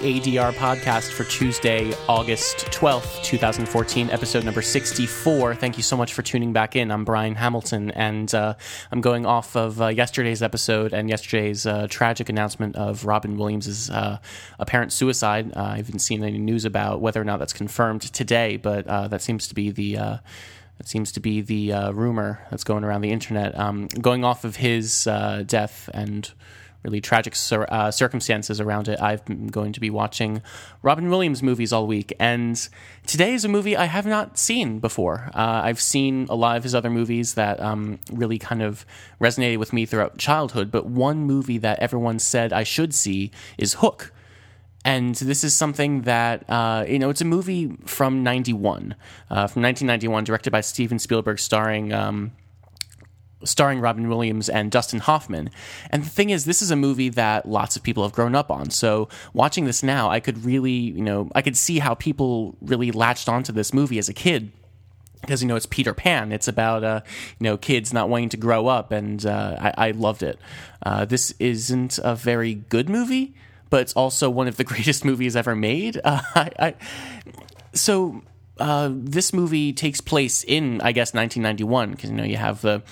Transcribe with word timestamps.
ADR 0.00 0.52
podcast 0.54 1.12
for 1.12 1.24
Tuesday, 1.24 1.92
August 2.08 2.66
12th, 2.66 3.22
2014, 3.22 4.08
episode 4.08 4.44
number 4.44 4.62
64. 4.62 5.54
Thank 5.54 5.76
you 5.76 5.82
so 5.82 5.96
much 5.96 6.14
for 6.14 6.22
tuning 6.22 6.54
back 6.54 6.74
in. 6.74 6.90
I'm 6.90 7.04
Brian 7.04 7.34
Hamilton, 7.34 7.90
and 7.90 8.34
uh, 8.34 8.54
I'm 8.90 9.02
going 9.02 9.26
off 9.26 9.56
of 9.56 9.82
uh, 9.82 9.88
yesterday's 9.88 10.42
episode 10.42 10.94
and 10.94 11.10
yesterday's 11.10 11.66
uh, 11.66 11.86
tragic 11.90 12.30
announcement 12.30 12.76
of 12.76 13.04
Robin 13.04 13.36
Williams' 13.36 13.90
uh, 13.90 14.18
apparent 14.58 14.92
suicide. 14.92 15.52
Uh, 15.54 15.62
I 15.62 15.76
haven't 15.76 15.98
seen 15.98 16.24
any 16.24 16.38
news 16.38 16.64
about 16.64 17.02
whether 17.02 17.20
or 17.20 17.24
not 17.24 17.38
that's 17.38 17.52
confirmed 17.52 18.00
today, 18.00 18.56
but 18.56 18.86
uh, 18.86 19.08
that 19.08 19.20
seems 19.20 19.48
to 19.48 19.54
be 19.54 19.70
the. 19.70 19.94
that 19.94 20.20
seems 20.84 21.12
to 21.12 21.20
be 21.20 21.42
the 21.42 21.92
rumor 21.92 22.46
that's 22.50 22.64
going 22.64 22.84
around 22.84 23.02
the 23.02 23.12
internet. 23.12 23.58
Um, 23.58 23.88
going 23.88 24.24
off 24.24 24.44
of 24.44 24.56
his 24.56 25.04
death 25.04 25.90
and 25.92 26.32
really 26.82 27.00
tragic 27.00 27.34
cir- 27.34 27.66
uh, 27.68 27.90
circumstances 27.90 28.60
around 28.60 28.88
it, 28.88 29.00
I've 29.00 29.24
been 29.24 29.48
going 29.48 29.72
to 29.72 29.80
be 29.80 29.90
watching 29.90 30.42
Robin 30.82 31.10
Williams 31.10 31.42
movies 31.42 31.72
all 31.72 31.86
week. 31.86 32.12
And 32.18 32.68
today 33.06 33.34
is 33.34 33.44
a 33.44 33.48
movie 33.48 33.76
I 33.76 33.84
have 33.84 34.06
not 34.06 34.38
seen 34.38 34.78
before. 34.78 35.30
Uh, 35.34 35.60
I've 35.64 35.80
seen 35.80 36.26
a 36.30 36.34
lot 36.34 36.56
of 36.56 36.62
his 36.62 36.74
other 36.74 36.90
movies 36.90 37.34
that 37.34 37.60
um, 37.60 37.98
really 38.12 38.38
kind 38.38 38.62
of 38.62 38.86
resonated 39.20 39.58
with 39.58 39.72
me 39.72 39.86
throughout 39.86 40.18
childhood, 40.18 40.70
but 40.70 40.86
one 40.86 41.18
movie 41.24 41.58
that 41.58 41.78
everyone 41.80 42.18
said 42.18 42.52
I 42.52 42.62
should 42.62 42.94
see 42.94 43.30
is 43.58 43.74
Hook. 43.74 44.12
And 44.82 45.14
this 45.14 45.44
is 45.44 45.54
something 45.54 46.02
that, 46.02 46.48
uh, 46.48 46.86
you 46.88 46.98
know, 46.98 47.10
it's 47.10 47.20
a 47.20 47.26
movie 47.26 47.76
from 47.84 48.22
91, 48.22 48.94
uh, 49.28 49.46
from 49.46 49.62
1991, 49.62 50.24
directed 50.24 50.50
by 50.50 50.62
Steven 50.62 50.98
Spielberg, 50.98 51.38
starring. 51.38 51.92
Um, 51.92 52.32
starring 53.44 53.80
Robin 53.80 54.08
Williams 54.08 54.48
and 54.48 54.70
Dustin 54.70 55.00
Hoffman. 55.00 55.50
And 55.90 56.04
the 56.04 56.10
thing 56.10 56.30
is, 56.30 56.44
this 56.44 56.62
is 56.62 56.70
a 56.70 56.76
movie 56.76 57.08
that 57.10 57.48
lots 57.48 57.76
of 57.76 57.82
people 57.82 58.02
have 58.02 58.12
grown 58.12 58.34
up 58.34 58.50
on. 58.50 58.70
So 58.70 59.08
watching 59.32 59.64
this 59.64 59.82
now, 59.82 60.10
I 60.10 60.20
could 60.20 60.44
really, 60.44 60.72
you 60.72 61.02
know, 61.02 61.30
I 61.34 61.42
could 61.42 61.56
see 61.56 61.78
how 61.78 61.94
people 61.94 62.56
really 62.60 62.90
latched 62.90 63.28
onto 63.28 63.52
this 63.52 63.72
movie 63.72 63.98
as 63.98 64.08
a 64.08 64.14
kid. 64.14 64.52
Because 65.20 65.42
you 65.42 65.48
know 65.48 65.56
it's 65.56 65.66
Peter 65.66 65.92
Pan. 65.92 66.32
It's 66.32 66.48
about 66.48 66.82
uh, 66.82 67.02
you 67.38 67.44
know 67.44 67.58
kids 67.58 67.92
not 67.92 68.08
wanting 68.08 68.30
to 68.30 68.38
grow 68.38 68.68
up, 68.68 68.90
and 68.90 69.24
uh, 69.26 69.54
I, 69.60 69.88
I, 69.88 69.90
loved 69.90 70.22
it. 70.22 70.38
Uh, 70.82 71.04
this 71.04 71.34
isn't 71.38 71.98
a 72.02 72.14
very 72.14 72.54
good 72.54 72.88
movie, 72.88 73.34
but 73.68 73.82
it's 73.82 73.92
also 73.92 74.30
one 74.30 74.48
of 74.48 74.56
the 74.56 74.64
greatest 74.72 75.04
movies 75.04 75.36
ever 75.36 75.54
made. 75.54 76.00
Uh, 76.02 76.22
I, 76.34 76.50
I, 76.58 76.74
so 77.74 78.22
uh, 78.58 78.88
this 78.92 79.34
movie 79.34 79.74
takes 79.74 80.00
place 80.00 80.42
in, 80.42 80.80
I 80.80 80.92
guess, 80.92 81.12
1991 81.12 81.90
because 81.90 82.08
you 82.08 82.16
know 82.16 82.24
you 82.24 82.38
have 82.38 82.62
the 82.62 82.82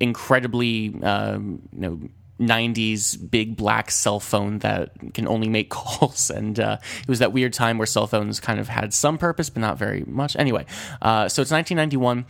incredibly 0.00 0.94
um, 1.02 1.62
you 1.72 1.80
know 1.80 2.00
90s 2.40 3.30
big 3.30 3.54
black 3.56 3.90
cell 3.90 4.18
phone 4.18 4.60
that 4.60 4.92
can 5.14 5.28
only 5.28 5.48
make 5.48 5.68
calls. 5.70 6.30
And 6.30 6.58
uh, 6.58 6.78
it 7.02 7.08
was 7.08 7.18
that 7.18 7.32
weird 7.32 7.52
time 7.52 7.78
where 7.78 7.86
cell 7.86 8.06
phones 8.06 8.40
kind 8.40 8.58
of 8.58 8.68
had 8.68 8.92
some 8.94 9.18
purpose, 9.18 9.50
but 9.50 9.60
not 9.60 9.78
very 9.78 10.04
much. 10.06 10.34
Anyway, 10.36 10.64
uh, 11.02 11.28
so 11.28 11.42
it's 11.42 11.50
1991. 11.50 12.24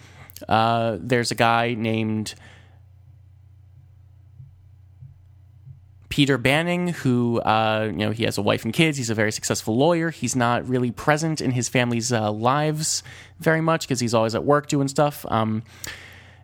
Uh, 0.48 0.98
there's 1.00 1.30
a 1.30 1.34
guy 1.34 1.74
named 1.74 2.34
Peter 6.08 6.38
Banning, 6.38 6.88
who, 6.88 7.40
uh, 7.40 7.88
you 7.90 7.98
know, 7.98 8.10
he 8.10 8.24
has 8.24 8.36
a 8.36 8.42
wife 8.42 8.64
and 8.64 8.74
kids. 8.74 8.98
He's 8.98 9.10
a 9.10 9.14
very 9.14 9.30
successful 9.30 9.76
lawyer. 9.76 10.10
He's 10.10 10.34
not 10.34 10.68
really 10.68 10.90
present 10.90 11.40
in 11.40 11.52
his 11.52 11.68
family's 11.68 12.12
uh, 12.12 12.32
lives 12.32 13.04
very 13.38 13.60
much 13.60 13.86
because 13.86 14.00
he's 14.00 14.12
always 14.12 14.34
at 14.34 14.44
work 14.44 14.66
doing 14.66 14.88
stuff. 14.88 15.24
Um, 15.28 15.62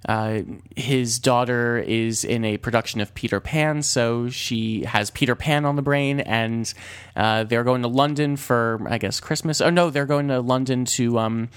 uh, 0.08 0.42
his 0.76 1.18
daughter 1.18 1.78
is 1.78 2.24
in 2.24 2.44
a 2.44 2.58
production 2.58 3.00
of 3.00 3.14
Peter 3.14 3.40
Pan, 3.40 3.82
so 3.82 4.28
she 4.28 4.84
has 4.84 5.10
Peter 5.10 5.34
Pan 5.34 5.64
on 5.64 5.76
the 5.76 5.82
brain, 5.82 6.20
and 6.20 6.72
uh, 7.16 7.44
they're 7.44 7.64
going 7.64 7.82
to 7.82 7.88
London 7.88 8.36
for, 8.36 8.80
I 8.88 8.98
guess, 8.98 9.18
Christmas. 9.20 9.60
Oh 9.60 9.70
no, 9.70 9.90
they're 9.90 10.06
going 10.06 10.28
to 10.28 10.40
London 10.40 10.84
to 10.84 11.18
um, 11.18 11.48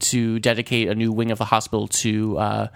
to 0.00 0.38
dedicate 0.40 0.88
a 0.88 0.94
new 0.94 1.12
wing 1.12 1.30
of 1.30 1.38
the 1.38 1.44
hospital 1.44 1.88
to. 1.88 2.38
Uh, 2.38 2.66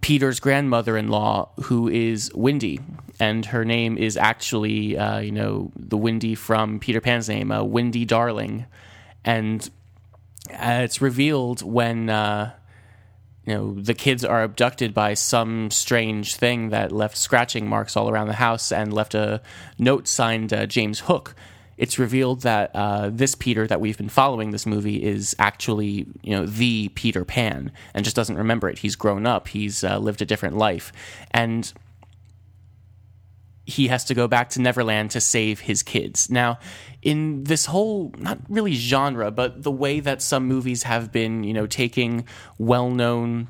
Peter's 0.00 0.40
grandmother-in-law, 0.40 1.48
who 1.64 1.88
is 1.88 2.30
Wendy, 2.34 2.80
and 3.18 3.46
her 3.46 3.64
name 3.64 3.96
is 3.96 4.16
actually, 4.16 4.96
uh, 4.98 5.18
you 5.20 5.32
know, 5.32 5.72
the 5.76 5.96
Wendy 5.96 6.34
from 6.34 6.78
Peter 6.80 7.00
Pan's 7.00 7.28
name, 7.28 7.50
uh, 7.50 7.62
Wendy 7.62 8.04
Darling, 8.04 8.66
and 9.24 9.70
uh, 10.52 10.82
it's 10.82 11.00
revealed 11.00 11.62
when 11.62 12.08
uh, 12.08 12.52
you 13.44 13.54
know 13.54 13.74
the 13.74 13.94
kids 13.94 14.24
are 14.24 14.42
abducted 14.42 14.92
by 14.92 15.14
some 15.14 15.70
strange 15.70 16.34
thing 16.34 16.70
that 16.70 16.92
left 16.92 17.16
scratching 17.16 17.68
marks 17.68 17.96
all 17.96 18.08
around 18.08 18.26
the 18.28 18.34
house 18.34 18.72
and 18.72 18.92
left 18.92 19.14
a 19.14 19.40
note 19.78 20.08
signed 20.08 20.52
uh, 20.52 20.66
James 20.66 21.00
Hook. 21.00 21.34
It's 21.76 21.98
revealed 21.98 22.40
that 22.40 22.70
uh, 22.74 23.10
this 23.12 23.34
Peter 23.34 23.66
that 23.66 23.80
we've 23.80 23.98
been 23.98 24.08
following 24.08 24.50
this 24.50 24.64
movie 24.64 25.02
is 25.02 25.36
actually 25.38 26.06
you 26.22 26.34
know 26.34 26.46
the 26.46 26.88
Peter 26.94 27.24
Pan 27.24 27.70
and 27.94 28.04
just 28.04 28.16
doesn't 28.16 28.36
remember 28.36 28.68
it. 28.68 28.78
He's 28.78 28.96
grown 28.96 29.26
up. 29.26 29.48
He's 29.48 29.84
uh, 29.84 29.98
lived 29.98 30.22
a 30.22 30.26
different 30.26 30.56
life 30.56 30.92
and 31.30 31.72
he 33.66 33.88
has 33.88 34.04
to 34.04 34.14
go 34.14 34.28
back 34.28 34.50
to 34.50 34.62
Neverland 34.62 35.10
to 35.10 35.20
save 35.20 35.60
his 35.60 35.82
kids. 35.82 36.30
Now, 36.30 36.60
in 37.02 37.44
this 37.44 37.66
whole 37.66 38.14
not 38.16 38.38
really 38.48 38.74
genre, 38.74 39.30
but 39.30 39.62
the 39.64 39.72
way 39.72 40.00
that 40.00 40.22
some 40.22 40.46
movies 40.46 40.84
have 40.84 41.10
been, 41.10 41.42
you 41.42 41.52
know, 41.52 41.66
taking 41.66 42.24
well-known 42.58 43.48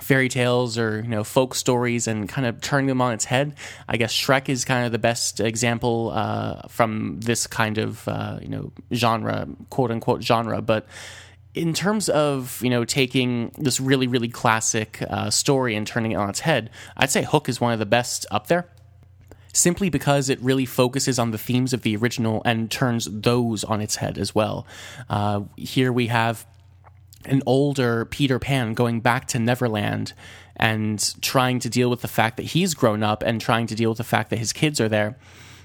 fairy 0.00 0.28
tales 0.28 0.76
or 0.76 1.00
you 1.00 1.08
know 1.08 1.24
folk 1.24 1.54
stories 1.54 2.06
and 2.06 2.28
kind 2.28 2.46
of 2.46 2.60
turning 2.60 2.86
them 2.86 3.00
on 3.00 3.14
its 3.14 3.24
head. 3.24 3.54
I 3.88 3.96
guess 3.96 4.12
Shrek 4.12 4.48
is 4.48 4.64
kind 4.64 4.84
of 4.84 4.92
the 4.92 4.98
best 4.98 5.40
example 5.40 6.10
uh, 6.12 6.68
from 6.68 7.20
this 7.20 7.46
kind 7.46 7.78
of 7.78 8.06
uh, 8.08 8.38
you 8.42 8.48
know 8.48 8.72
genre, 8.92 9.48
quote 9.70 9.90
unquote 9.90 10.22
genre, 10.22 10.60
but. 10.60 10.86
In 11.54 11.72
terms 11.72 12.10
of 12.10 12.60
you 12.62 12.68
know 12.68 12.84
taking 12.84 13.50
this 13.56 13.80
really 13.80 14.06
really 14.06 14.28
classic 14.28 15.02
uh, 15.08 15.30
story 15.30 15.74
and 15.74 15.86
turning 15.86 16.12
it 16.12 16.16
on 16.16 16.28
its 16.28 16.40
head, 16.40 16.68
I'd 16.98 17.08
say 17.08 17.22
Hook 17.22 17.48
is 17.48 17.62
one 17.62 17.72
of 17.72 17.78
the 17.78 17.86
best 17.86 18.26
up 18.30 18.48
there 18.48 18.68
simply 19.56 19.88
because 19.90 20.28
it 20.28 20.40
really 20.40 20.66
focuses 20.66 21.18
on 21.18 21.30
the 21.30 21.38
themes 21.38 21.72
of 21.72 21.82
the 21.82 21.96
original 21.96 22.42
and 22.44 22.70
turns 22.70 23.08
those 23.10 23.64
on 23.64 23.80
its 23.80 23.96
head 23.96 24.18
as 24.18 24.34
well. 24.34 24.66
Uh, 25.08 25.42
here 25.56 25.92
we 25.92 26.08
have 26.08 26.46
an 27.24 27.42
older 27.46 28.04
Peter 28.04 28.38
Pan 28.38 28.74
going 28.74 29.00
back 29.00 29.26
to 29.28 29.38
Neverland 29.38 30.12
and 30.56 31.14
trying 31.20 31.58
to 31.60 31.68
deal 31.68 31.90
with 31.90 32.02
the 32.02 32.08
fact 32.08 32.36
that 32.36 32.44
he's 32.44 32.74
grown 32.74 33.02
up 33.02 33.22
and 33.22 33.40
trying 33.40 33.66
to 33.66 33.74
deal 33.74 33.90
with 33.90 33.98
the 33.98 34.04
fact 34.04 34.30
that 34.30 34.38
his 34.38 34.52
kids 34.52 34.80
are 34.80 34.88
there. 34.88 35.18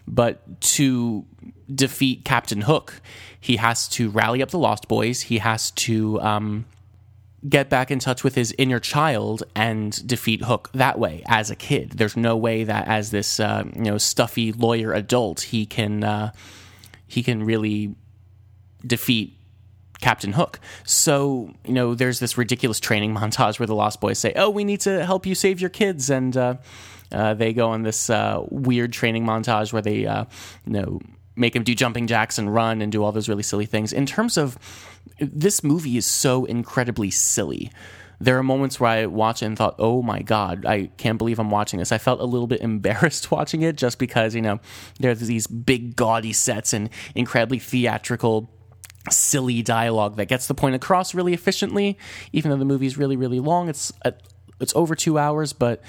But 0.07 0.61
to 0.61 1.25
defeat 1.73 2.25
Captain 2.25 2.61
Hook, 2.61 3.01
he 3.39 3.57
has 3.57 3.87
to 3.89 4.09
rally 4.09 4.41
up 4.41 4.49
the 4.49 4.57
Lost 4.57 4.87
Boys. 4.87 5.21
He 5.21 5.37
has 5.37 5.71
to 5.71 6.19
um, 6.21 6.65
get 7.47 7.69
back 7.69 7.89
in 7.89 7.99
touch 7.99 8.23
with 8.23 8.35
his 8.35 8.53
inner 8.57 8.79
child 8.79 9.43
and 9.55 10.05
defeat 10.07 10.43
Hook 10.43 10.69
that 10.73 10.99
way 10.99 11.23
as 11.27 11.49
a 11.49 11.55
kid. 11.55 11.91
There's 11.91 12.15
no 12.15 12.37
way 12.37 12.63
that 12.63 12.87
as 12.87 13.11
this 13.11 13.39
uh, 13.39 13.63
you 13.75 13.81
know 13.81 13.97
stuffy 13.97 14.51
lawyer 14.51 14.93
adult 14.93 15.41
he 15.41 15.65
can 15.65 16.03
uh, 16.03 16.31
he 17.07 17.23
can 17.23 17.43
really 17.43 17.95
defeat 18.85 19.37
Captain 20.01 20.33
Hook. 20.33 20.59
So, 20.83 21.53
you 21.65 21.73
know, 21.73 21.95
there's 21.95 22.19
this 22.19 22.37
ridiculous 22.37 22.79
training 22.79 23.13
montage 23.15 23.59
where 23.59 23.67
the 23.67 23.75
Lost 23.75 24.01
Boys 24.01 24.19
say, 24.19 24.33
Oh, 24.35 24.49
we 24.49 24.63
need 24.63 24.81
to 24.81 25.05
help 25.05 25.25
you 25.25 25.35
save 25.35 25.61
your 25.61 25.69
kids. 25.69 26.09
And 26.09 26.35
uh, 26.35 26.55
uh, 27.11 27.35
they 27.35 27.53
go 27.53 27.69
on 27.69 27.83
this 27.83 28.09
uh, 28.09 28.43
weird 28.49 28.91
training 28.91 29.25
montage 29.25 29.71
where 29.71 29.81
they, 29.81 30.05
uh, 30.05 30.25
you 30.65 30.73
know, 30.73 30.99
make 31.35 31.55
him 31.55 31.63
do 31.63 31.73
jumping 31.73 32.07
jacks 32.07 32.37
and 32.37 32.53
run 32.53 32.81
and 32.81 32.91
do 32.91 33.03
all 33.03 33.11
those 33.11 33.29
really 33.29 33.43
silly 33.43 33.65
things. 33.65 33.93
In 33.93 34.05
terms 34.05 34.37
of 34.37 34.57
this 35.21 35.63
movie 35.63 35.97
is 35.97 36.05
so 36.05 36.45
incredibly 36.45 37.11
silly. 37.11 37.71
There 38.19 38.37
are 38.37 38.43
moments 38.43 38.79
where 38.79 38.89
I 38.89 39.05
watch 39.07 39.41
it 39.41 39.47
and 39.47 39.57
thought, 39.57 39.75
"Oh 39.79 40.01
my 40.01 40.21
god, 40.21 40.65
I 40.65 40.87
can't 40.97 41.17
believe 41.17 41.39
I'm 41.39 41.49
watching 41.49 41.79
this." 41.79 41.91
I 41.91 41.97
felt 41.97 42.19
a 42.19 42.25
little 42.25 42.47
bit 42.47 42.61
embarrassed 42.71 43.31
watching 43.31 43.61
it 43.61 43.75
just 43.75 43.99
because, 43.99 44.35
you 44.35 44.41
know, 44.41 44.59
there's 44.99 45.19
these 45.19 45.47
big 45.47 45.95
gaudy 45.95 46.33
sets 46.33 46.73
and 46.73 46.89
incredibly 47.15 47.59
theatrical 47.59 48.51
silly 49.09 49.63
dialogue 49.63 50.15
that 50.17 50.27
gets 50.27 50.45
the 50.45 50.53
point 50.53 50.75
across 50.75 51.15
really 51.15 51.33
efficiently 51.33 51.97
even 52.33 52.51
though 52.51 52.57
the 52.57 52.63
movie 52.63 52.85
is 52.85 52.99
really 52.99 53.17
really 53.17 53.39
long 53.39 53.67
it's 53.67 53.91
uh, 54.05 54.11
it's 54.59 54.75
over 54.75 54.93
2 54.93 55.17
hours 55.17 55.53
but 55.53 55.81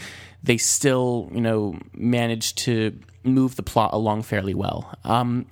they 0.43 0.57
still, 0.57 1.31
you 1.33 1.41
know, 1.41 1.79
manage 1.95 2.55
to 2.57 2.99
move 3.23 3.57
the 3.57 3.63
plot 3.63 3.93
along 3.93 4.23
fairly 4.23 4.55
well. 4.55 4.93
Um, 5.05 5.47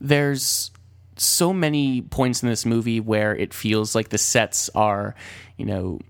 there's 0.00 0.70
so 1.16 1.52
many 1.52 2.02
points 2.02 2.42
in 2.42 2.48
this 2.48 2.66
movie 2.66 3.00
where 3.00 3.34
it 3.34 3.54
feels 3.54 3.94
like 3.94 4.10
the 4.10 4.18
sets 4.18 4.68
are, 4.74 5.14
you 5.56 5.64
know, 5.64 6.00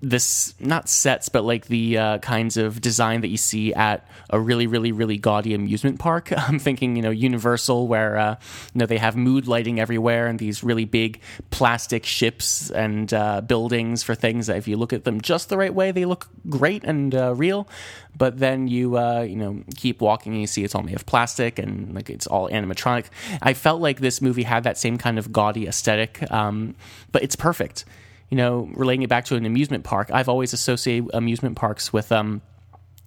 this 0.00 0.54
not 0.60 0.88
sets 0.88 1.28
but 1.28 1.44
like 1.44 1.66
the 1.66 1.98
uh, 1.98 2.18
kinds 2.18 2.56
of 2.56 2.80
design 2.80 3.20
that 3.20 3.28
you 3.28 3.36
see 3.36 3.74
at 3.74 4.06
a 4.30 4.38
really 4.38 4.66
really 4.66 4.92
really 4.92 5.18
gaudy 5.18 5.54
amusement 5.54 5.98
park. 5.98 6.32
I'm 6.36 6.58
thinking 6.58 6.96
you 6.96 7.02
know 7.02 7.10
universal 7.10 7.88
where 7.88 8.16
uh, 8.16 8.36
you 8.74 8.78
know 8.78 8.86
they 8.86 8.98
have 8.98 9.16
mood 9.16 9.48
lighting 9.48 9.80
everywhere 9.80 10.26
and 10.26 10.38
these 10.38 10.62
really 10.62 10.84
big 10.84 11.20
plastic 11.50 12.04
ships 12.04 12.70
and 12.70 13.12
uh, 13.12 13.40
buildings 13.40 14.02
for 14.02 14.14
things 14.14 14.46
that 14.46 14.56
if 14.56 14.68
you 14.68 14.76
look 14.76 14.92
at 14.92 15.04
them 15.04 15.20
just 15.20 15.48
the 15.48 15.58
right 15.58 15.74
way 15.74 15.90
they 15.90 16.04
look 16.04 16.28
great 16.48 16.84
and 16.84 17.14
uh, 17.14 17.34
real. 17.34 17.68
But 18.16 18.38
then 18.38 18.68
you 18.68 18.96
uh, 18.96 19.22
you 19.22 19.36
know 19.36 19.62
keep 19.76 20.00
walking 20.00 20.32
and 20.32 20.40
you 20.40 20.46
see 20.46 20.64
it's 20.64 20.74
all 20.74 20.82
made 20.82 20.96
of 20.96 21.06
plastic 21.06 21.58
and 21.58 21.94
like 21.94 22.08
it's 22.08 22.26
all 22.26 22.48
animatronic. 22.48 23.06
I 23.42 23.54
felt 23.54 23.80
like 23.80 24.00
this 24.00 24.22
movie 24.22 24.44
had 24.44 24.64
that 24.64 24.78
same 24.78 24.96
kind 24.98 25.18
of 25.18 25.32
gaudy 25.32 25.66
aesthetic 25.66 26.30
um, 26.30 26.76
but 27.10 27.22
it's 27.22 27.36
perfect 27.36 27.84
you 28.30 28.36
know, 28.36 28.68
relating 28.74 29.02
it 29.02 29.08
back 29.08 29.24
to 29.26 29.36
an 29.36 29.46
amusement 29.46 29.84
park, 29.84 30.10
I've 30.12 30.28
always 30.28 30.52
associated 30.52 31.10
amusement 31.14 31.56
parks 31.56 31.92
with, 31.92 32.12
um, 32.12 32.42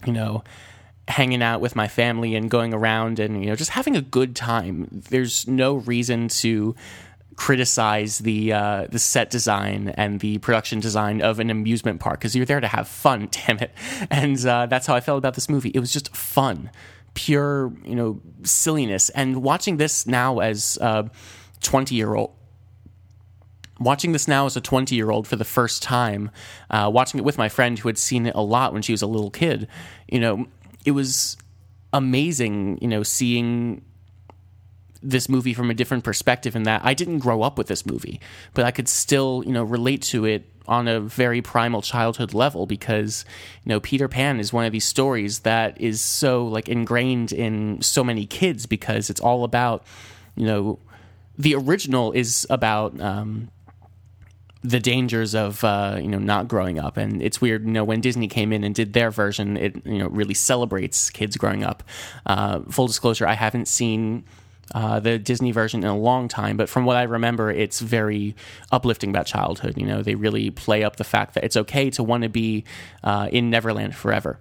you 0.06 0.14
know, 0.14 0.44
hanging 1.08 1.44
out 1.44 1.62
with 1.62 1.76
my 1.76 1.88
family 1.88 2.36
and 2.36 2.50
going 2.50 2.74
around 2.74 3.20
and 3.20 3.44
you 3.44 3.50
know 3.50 3.56
just 3.56 3.72
having 3.72 3.96
a 3.96 4.02
good 4.02 4.36
time. 4.36 4.88
There's 5.10 5.48
no 5.48 5.76
reason 5.76 6.28
to 6.30 6.76
criticize 7.36 8.20
the 8.20 8.54
uh, 8.54 8.88
the 8.90 9.00
set 9.00 9.30
design 9.30 9.90
and 9.90 10.20
the 10.20 10.38
production 10.40 10.80
design 10.80 11.22
of 11.22 11.40
an 11.40 11.50
amusement 11.50 12.00
park 12.00 12.20
because 12.20 12.36
you're 12.36 12.46
there 12.46 12.60
to 12.60 12.68
have 12.68 12.88
fun. 12.88 13.30
Damn 13.48 13.60
it! 13.60 13.72
And 14.10 14.44
uh, 14.46 14.66
that's 14.68 14.88
how 14.88 14.96
I 14.96 15.02
felt 15.02 15.18
about 15.18 15.36
this 15.36 15.50
movie. 15.50 15.70
It 15.70 15.80
was 15.80 15.92
just 15.92 16.16
fun, 16.16 16.72
pure 17.14 17.74
you 17.84 17.96
know 17.96 18.22
silliness. 18.44 19.10
And 19.10 19.44
watching 19.44 19.78
this 19.78 20.08
now 20.08 20.40
as 20.40 20.78
a 20.82 21.10
twenty 21.62 21.96
year 21.96 22.16
old 22.16 22.34
watching 23.82 24.12
this 24.12 24.28
now 24.28 24.46
as 24.46 24.56
a 24.56 24.62
20 24.62 24.96
year 24.96 25.12
old 25.12 25.28
for 25.28 25.36
the 25.36 25.46
first 25.46 25.82
time, 25.82 26.30
uh, 26.70 26.90
watching 26.94 27.20
it 27.20 27.24
with 27.24 27.38
my 27.38 27.50
friend 27.50 27.80
who 27.80 27.90
had 27.90 27.98
seen 27.98 28.26
it 28.26 28.36
a 28.36 28.42
lot 28.42 28.74
when 28.74 28.82
she 28.82 28.94
was 28.94 29.02
a 29.02 29.08
little 29.08 29.32
kid, 29.32 29.68
you 30.08 30.20
know, 30.20 30.46
it 30.86 30.92
was 30.92 31.38
amazing, 31.94 32.78
you 32.82 32.88
know, 32.88 33.04
seeing 33.04 33.84
this 35.04 35.28
movie 35.28 35.54
from 35.54 35.72
a 35.72 35.74
different 35.74 36.04
perspective 36.04 36.56
in 36.56 36.64
that 36.64 36.82
I 36.84 36.94
didn't 36.94 37.20
grow 37.20 37.42
up 37.42 37.58
with 37.58 37.68
this 37.68 37.86
movie, 37.86 38.22
but 38.54 38.66
I 38.66 38.72
could 38.72 38.88
still, 38.88 39.44
you 39.46 39.52
know, 39.52 39.64
relate 39.64 40.04
to 40.04 40.26
it 40.26 40.46
on 40.68 40.88
a 40.88 41.00
very 41.00 41.42
primal 41.42 41.82
childhood 41.82 42.34
level 42.36 42.68
because, 42.68 43.26
you 43.64 43.70
know, 43.70 43.80
Peter 43.80 44.08
Pan 44.08 44.40
is 44.40 44.54
one 44.54 44.64
of 44.64 44.72
these 44.72 44.86
stories 44.86 45.40
that 45.40 45.80
is 45.82 46.02
so 46.02 46.46
like 46.46 46.70
ingrained 46.70 47.34
in 47.34 47.82
so 47.82 48.04
many 48.04 48.28
kids 48.28 48.68
because 48.68 49.10
it's 49.10 49.20
all 49.20 49.44
about, 49.44 49.84
you 50.36 50.46
know, 50.46 50.80
the 51.38 51.56
original 51.56 52.12
is 52.12 52.46
about 52.50 53.00
um, 53.02 53.50
the 54.64 54.80
dangers 54.80 55.34
of 55.34 55.64
uh, 55.64 55.98
you 56.00 56.08
know 56.08 56.20
not 56.20 56.48
growing 56.48 56.80
up. 56.80 56.98
And 56.98 57.22
it's 57.22 57.42
weird 57.42 57.66
you 57.66 57.72
know 57.72 57.84
when 57.84 58.02
disney 58.02 58.28
came 58.28 58.54
in 58.54 58.64
and 58.64 58.76
did 58.76 58.94
their 58.94 59.12
version 59.12 59.58
it 59.58 59.86
you 59.86 59.98
know 59.98 60.08
really 60.08 60.34
celebrates 60.34 61.10
kids 61.10 61.38
growing 61.38 61.64
up. 61.64 61.84
Uh, 62.26 62.60
full 62.70 62.88
disclosure 62.88 63.28
i 63.28 63.34
haven't 63.34 63.68
seen 63.68 64.24
uh, 64.74 65.00
the 65.00 65.20
disney 65.20 65.52
version 65.52 65.84
in 65.84 65.90
a 65.90 65.98
long 65.98 66.28
time 66.28 66.56
but 66.56 66.70
from 66.70 66.86
what 66.86 66.96
i 66.96 67.04
remember 67.04 67.52
it's 67.52 67.80
very 67.80 68.36
uplifting 68.72 69.10
about 69.10 69.26
childhood. 69.26 69.74
You 69.78 69.86
know 69.86 70.02
they 70.04 70.16
really 70.16 70.52
play 70.52 70.84
up 70.84 70.98
the 70.98 71.04
fact 71.04 71.34
that 71.34 71.44
it's 71.44 71.58
okay 71.58 71.90
to 71.92 72.04
want 72.04 72.24
to 72.24 72.30
be 72.30 72.64
uh, 73.04 73.30
in 73.32 73.50
neverland 73.50 73.96
forever. 73.96 74.40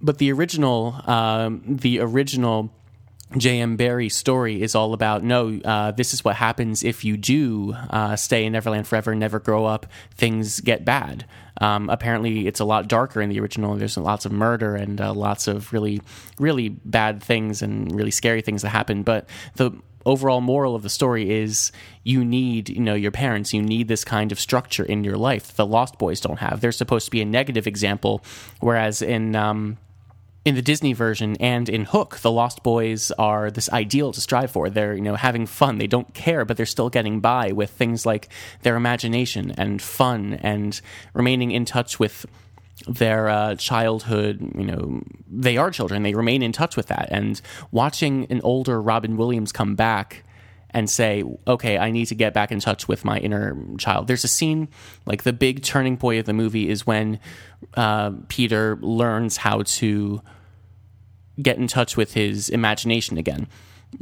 But 0.00 0.18
the 0.18 0.32
original 0.32 1.00
um, 1.06 1.62
the 1.66 2.00
original 2.00 2.72
J.M. 3.36 3.76
Barrie 3.76 4.08
story 4.08 4.62
is 4.62 4.74
all 4.74 4.92
about 4.92 5.24
no, 5.24 5.58
uh, 5.64 5.90
this 5.90 6.14
is 6.14 6.24
what 6.24 6.36
happens 6.36 6.84
if 6.84 7.04
you 7.04 7.16
do 7.16 7.74
uh, 7.90 8.16
stay 8.16 8.44
in 8.44 8.52
Neverland 8.52 8.86
forever, 8.86 9.14
never 9.14 9.40
grow 9.40 9.64
up, 9.64 9.86
things 10.14 10.60
get 10.60 10.84
bad. 10.84 11.26
Um, 11.60 11.88
apparently, 11.88 12.46
it's 12.46 12.60
a 12.60 12.64
lot 12.64 12.88
darker 12.88 13.20
in 13.20 13.30
the 13.30 13.40
original. 13.40 13.74
There's 13.76 13.96
lots 13.96 14.24
of 14.24 14.32
murder 14.32 14.76
and 14.76 15.00
uh, 15.00 15.14
lots 15.14 15.46
of 15.48 15.72
really, 15.72 16.00
really 16.38 16.68
bad 16.68 17.22
things 17.22 17.62
and 17.62 17.94
really 17.94 18.10
scary 18.10 18.42
things 18.42 18.62
that 18.62 18.70
happen. 18.70 19.02
But 19.02 19.28
the 19.54 19.72
overall 20.06 20.40
moral 20.40 20.74
of 20.74 20.82
the 20.82 20.90
story 20.90 21.30
is 21.30 21.72
you 22.02 22.24
need 22.24 22.68
you 22.68 22.80
know 22.80 22.94
your 22.94 23.10
parents 23.10 23.54
you 23.54 23.62
need 23.62 23.88
this 23.88 24.04
kind 24.04 24.32
of 24.32 24.38
structure 24.38 24.84
in 24.84 25.02
your 25.02 25.16
life 25.16 25.54
the 25.54 25.64
lost 25.64 25.98
boys 25.98 26.20
don't 26.20 26.38
have 26.40 26.60
they're 26.60 26.72
supposed 26.72 27.06
to 27.06 27.10
be 27.10 27.22
a 27.22 27.24
negative 27.24 27.66
example 27.66 28.22
whereas 28.60 29.00
in 29.00 29.34
um, 29.34 29.78
in 30.44 30.54
the 30.54 30.62
Disney 30.62 30.92
version 30.92 31.36
and 31.40 31.68
in 31.68 31.86
Hook, 31.86 32.18
the 32.18 32.30
Lost 32.30 32.62
Boys 32.62 33.10
are 33.12 33.50
this 33.50 33.70
ideal 33.70 34.12
to 34.12 34.20
strive 34.20 34.50
for. 34.50 34.68
They're, 34.68 34.94
you 34.94 35.00
know, 35.00 35.14
having 35.14 35.46
fun. 35.46 35.78
They 35.78 35.86
don't 35.86 36.12
care, 36.12 36.44
but 36.44 36.56
they're 36.56 36.66
still 36.66 36.90
getting 36.90 37.20
by 37.20 37.52
with 37.52 37.70
things 37.70 38.04
like 38.04 38.28
their 38.62 38.76
imagination 38.76 39.52
and 39.52 39.80
fun 39.80 40.34
and 40.42 40.78
remaining 41.14 41.50
in 41.50 41.64
touch 41.64 41.98
with 41.98 42.26
their 42.86 43.28
uh, 43.30 43.54
childhood. 43.54 44.52
You 44.54 44.66
know, 44.66 45.02
they 45.30 45.56
are 45.56 45.70
children. 45.70 46.02
They 46.02 46.14
remain 46.14 46.42
in 46.42 46.52
touch 46.52 46.76
with 46.76 46.88
that. 46.88 47.08
And 47.10 47.40
watching 47.70 48.26
an 48.28 48.42
older 48.42 48.82
Robin 48.82 49.16
Williams 49.16 49.50
come 49.50 49.74
back 49.74 50.24
and 50.74 50.90
say, 50.90 51.22
okay, 51.46 51.78
I 51.78 51.92
need 51.92 52.06
to 52.06 52.16
get 52.16 52.34
back 52.34 52.50
in 52.50 52.58
touch 52.58 52.88
with 52.88 53.04
my 53.04 53.18
inner 53.18 53.56
child. 53.78 54.08
There's 54.08 54.24
a 54.24 54.28
scene, 54.28 54.68
like 55.06 55.22
the 55.22 55.32
big 55.32 55.62
turning 55.62 55.96
point 55.96 56.18
of 56.18 56.26
the 56.26 56.32
movie 56.32 56.68
is 56.68 56.84
when 56.84 57.20
uh, 57.74 58.10
Peter 58.28 58.76
learns 58.82 59.36
how 59.38 59.62
to 59.62 60.20
get 61.40 61.56
in 61.56 61.68
touch 61.68 61.96
with 61.96 62.14
his 62.14 62.48
imagination 62.48 63.16
again. 63.16 63.46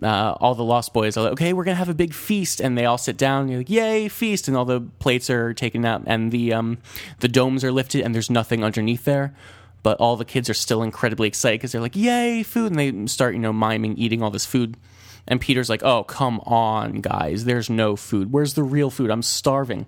Uh, 0.02 0.34
all 0.40 0.54
the 0.54 0.64
Lost 0.64 0.94
Boys 0.94 1.18
are 1.18 1.24
like, 1.24 1.32
okay, 1.32 1.52
we're 1.52 1.64
gonna 1.64 1.74
have 1.74 1.90
a 1.90 1.94
big 1.94 2.14
feast, 2.14 2.60
and 2.60 2.78
they 2.78 2.86
all 2.86 2.96
sit 2.96 3.18
down. 3.18 3.48
You're 3.48 3.60
like, 3.60 3.68
yay, 3.68 4.08
feast! 4.08 4.48
And 4.48 4.56
all 4.56 4.64
the 4.64 4.80
plates 4.80 5.28
are 5.28 5.52
taken 5.52 5.84
out, 5.84 6.02
and 6.06 6.32
the 6.32 6.54
um, 6.54 6.78
the 7.20 7.28
domes 7.28 7.62
are 7.62 7.70
lifted, 7.70 8.02
and 8.02 8.14
there's 8.14 8.30
nothing 8.30 8.64
underneath 8.64 9.04
there. 9.04 9.34
But 9.82 9.98
all 9.98 10.16
the 10.16 10.24
kids 10.24 10.48
are 10.48 10.54
still 10.54 10.82
incredibly 10.82 11.28
excited 11.28 11.60
because 11.60 11.72
they're 11.72 11.82
like, 11.82 11.96
yay, 11.96 12.42
food! 12.42 12.72
And 12.72 12.78
they 12.78 13.06
start, 13.12 13.34
you 13.34 13.40
know, 13.40 13.52
miming 13.52 13.98
eating 13.98 14.22
all 14.22 14.30
this 14.30 14.46
food. 14.46 14.78
And 15.26 15.40
Peter's 15.40 15.68
like, 15.68 15.82
oh, 15.82 16.04
come 16.04 16.40
on, 16.40 17.00
guys, 17.00 17.44
there's 17.44 17.70
no 17.70 17.96
food. 17.96 18.32
Where's 18.32 18.54
the 18.54 18.62
real 18.62 18.90
food? 18.90 19.10
I'm 19.10 19.22
starving. 19.22 19.86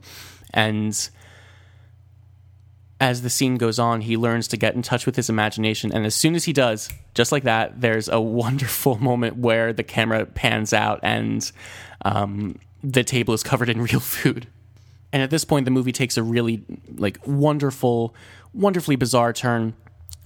And 0.53 1.09
as 3.01 3.23
the 3.23 3.31
scene 3.31 3.57
goes 3.57 3.79
on, 3.79 4.01
he 4.01 4.17
learns 4.17 4.49
to 4.49 4.57
get 4.57 4.75
in 4.75 4.83
touch 4.83 5.07
with 5.07 5.17
his 5.17 5.29
imagination. 5.29 5.93
And 5.93 6.07
as 6.07 6.15
soon 6.15 6.35
as 6.35 6.45
he 6.45 6.53
does, 6.53 6.89
just 7.15 7.33
like 7.33 7.43
that, 7.43 7.81
there's 7.81 8.09
a 8.09 8.21
wonderful 8.43 8.97
moment 8.99 9.37
where 9.37 9.73
the 9.73 9.83
camera 9.83 10.25
pans 10.27 10.73
out 10.73 11.01
and 11.03 11.51
um, 12.05 12.59
the 12.83 13.05
table 13.05 13.35
is 13.35 13.43
covered 13.43 13.69
in 13.69 13.83
real 13.83 14.01
food. 14.01 14.47
And 15.13 15.23
at 15.23 15.31
this 15.31 15.45
point, 15.45 15.65
the 15.65 15.71
movie 15.71 15.93
takes 15.93 16.17
a 16.17 16.23
really 16.23 16.65
like 16.97 17.19
wonderful, 17.25 18.15
wonderfully 18.53 18.97
bizarre 18.97 19.33
turn 19.33 19.75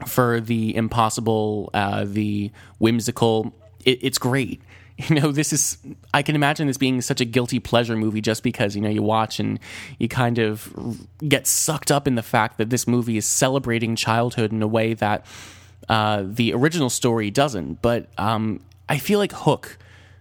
for 0.06 0.40
the 0.40 0.75
impossible, 0.75 1.70
uh, 1.75 2.05
the 2.06 2.50
whimsical. 2.78 3.55
It, 3.84 3.99
it's 4.02 4.19
great. 4.19 4.62
you 5.09 5.21
know 5.21 5.31
this 5.31 5.53
is 5.53 5.79
i 6.12 6.23
can 6.23 6.35
imagine 6.35 6.67
this 6.67 6.77
being 6.77 7.01
such 7.01 7.20
a 7.20 7.25
guilty 7.25 7.61
pleasure 7.61 7.96
movie 7.96 8.20
just 8.20 8.43
because 8.43 8.75
you 8.75 8.82
know 8.82 8.89
you 8.89 9.03
watch 9.03 9.39
and 9.39 9.61
you 9.99 10.08
kind 10.08 10.39
of 10.39 10.75
get 11.27 11.46
sucked 11.46 11.93
up 11.93 12.08
in 12.08 12.17
the 12.17 12.22
fact 12.22 12.58
that 12.58 12.70
this 12.70 12.87
movie 12.87 13.17
is 13.17 13.25
celebrating 13.25 13.94
childhood 13.94 14.53
in 14.53 14.61
a 14.61 14.67
way 14.67 14.94
that 14.94 15.25
uh, 15.89 16.22
the 16.27 16.53
original 16.53 16.91
story 16.91 17.31
doesn't. 17.31 17.81
But 17.81 18.08
um, 18.19 18.61
i 18.89 18.99
feel 18.99 19.19
like 19.19 19.32
hook 19.32 19.79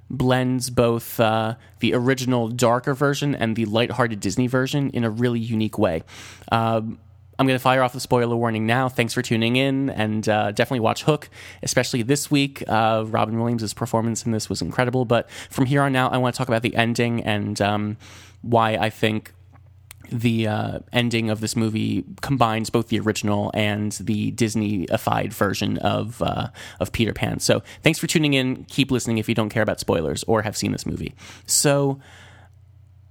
blends 0.10 0.70
both 0.70 1.20
uh, 1.20 1.56
the 1.80 1.94
original 1.94 2.48
darker 2.48 2.94
version 2.94 3.36
and 3.36 3.56
the 3.56 3.66
lighthearted 3.66 4.20
disney 4.22 4.48
version 4.48 4.90
in 4.92 5.04
a 5.04 5.10
really 5.10 5.40
unique 5.40 5.78
way. 5.78 6.04
Um, 6.52 7.00
I'm 7.40 7.46
going 7.46 7.58
to 7.58 7.62
fire 7.62 7.84
off 7.84 7.94
the 7.94 8.00
spoiler 8.00 8.36
warning 8.36 8.66
now. 8.66 8.90
Thanks 8.90 9.14
for 9.14 9.22
tuning 9.22 9.56
in, 9.56 9.90
and 9.92 10.28
uh, 10.28 10.52
definitely 10.52 10.80
watch 10.80 11.04
Hook, 11.04 11.30
especially 11.62 12.02
this 12.02 12.32
week. 12.32 12.64
Uh, 12.68 13.04
Robin 13.08 13.38
Williams' 13.40 13.74
performance 13.74 14.26
in 14.26 14.32
this 14.32 14.50
was 14.50 14.62
incredible. 14.62 15.06
But 15.06 15.30
from 15.50 15.66
here 15.66 15.82
on 15.84 15.96
out, 15.96 16.14
I 16.14 16.18
want 16.18 16.34
to 16.34 16.38
talk 16.38 16.48
about 16.48 16.64
the 16.64 16.76
ending 16.76 17.24
and 17.24 17.62
um, 17.62 17.98
why 18.42 18.72
I 18.76 18.90
think 18.90 19.34
the 20.10 20.48
uh, 20.48 20.80
ending 20.94 21.30
of 21.30 21.42
this 21.42 21.56
movie 21.56 22.06
combines 22.22 22.70
both 22.70 22.88
the 22.88 23.00
original 23.00 23.52
and 23.54 23.92
the 23.94 24.32
Disney-ified 24.32 25.34
version 25.34 25.78
of 25.80 26.22
uh, 26.22 26.48
of 26.80 26.92
Peter 26.92 27.14
Pan. 27.14 27.40
So 27.40 27.62
thanks 27.84 28.00
for 28.00 28.08
tuning 28.08 28.34
in. 28.34 28.64
Keep 28.66 28.90
listening 28.90 29.18
if 29.18 29.28
you 29.28 29.36
don't 29.36 29.50
care 29.50 29.64
about 29.64 29.80
spoilers 29.80 30.24
or 30.24 30.44
have 30.44 30.56
seen 30.56 30.72
this 30.72 30.86
movie. 30.86 31.14
So 31.46 32.00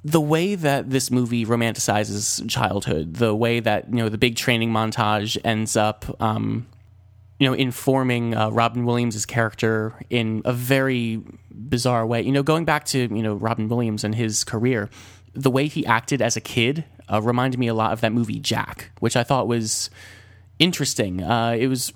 the 0.07 0.21
way 0.21 0.55
that 0.55 0.89
this 0.89 1.11
movie 1.11 1.45
romanticizes 1.45 2.49
childhood, 2.49 3.15
the 3.15 3.35
way 3.35 3.59
that 3.59 3.89
you 3.91 3.97
know 3.97 4.09
the 4.09 4.19
big 4.19 4.37
training 4.37 4.71
montage 4.71 5.37
ends 5.45 5.77
up, 5.77 6.05
um, 6.23 6.69
you 7.41 7.49
know, 7.49 7.55
informing 7.55 8.33
uh, 8.33 8.49
Robin 8.51 8.85
Williams' 8.85 9.27
character 9.27 9.95
in 10.09 10.43
a 10.45 10.53
very 10.53 11.21
bizarre 11.51 12.07
way. 12.07 12.23
You 12.23 12.31
know, 12.31 12.45
going 12.45 12.65
back 12.65 12.85
to 12.87 12.99
you 13.01 13.23
know 13.23 13.35
Robin 13.35 13.69
Williams 13.69 14.05
and 14.05 14.15
his 14.15 14.45
career, 14.45 14.89
the 15.35 15.51
way 15.51 15.67
he 15.67 15.85
acted 15.85 16.23
as 16.23 16.37
a 16.37 16.41
kid 16.41 16.85
uh, 17.13 17.21
reminded 17.21 17.59
me 17.59 17.67
a 17.67 17.75
lot 17.75 17.93
of 17.93 18.01
that 18.03 18.13
movie 18.13 18.39
Jack, 18.39 18.93
which 19.01 19.17
I 19.17 19.25
thought 19.25 19.49
was 19.49 19.91
interesting. 20.61 21.21
Uh, 21.21 21.57
it 21.59 21.67
was 21.67 21.93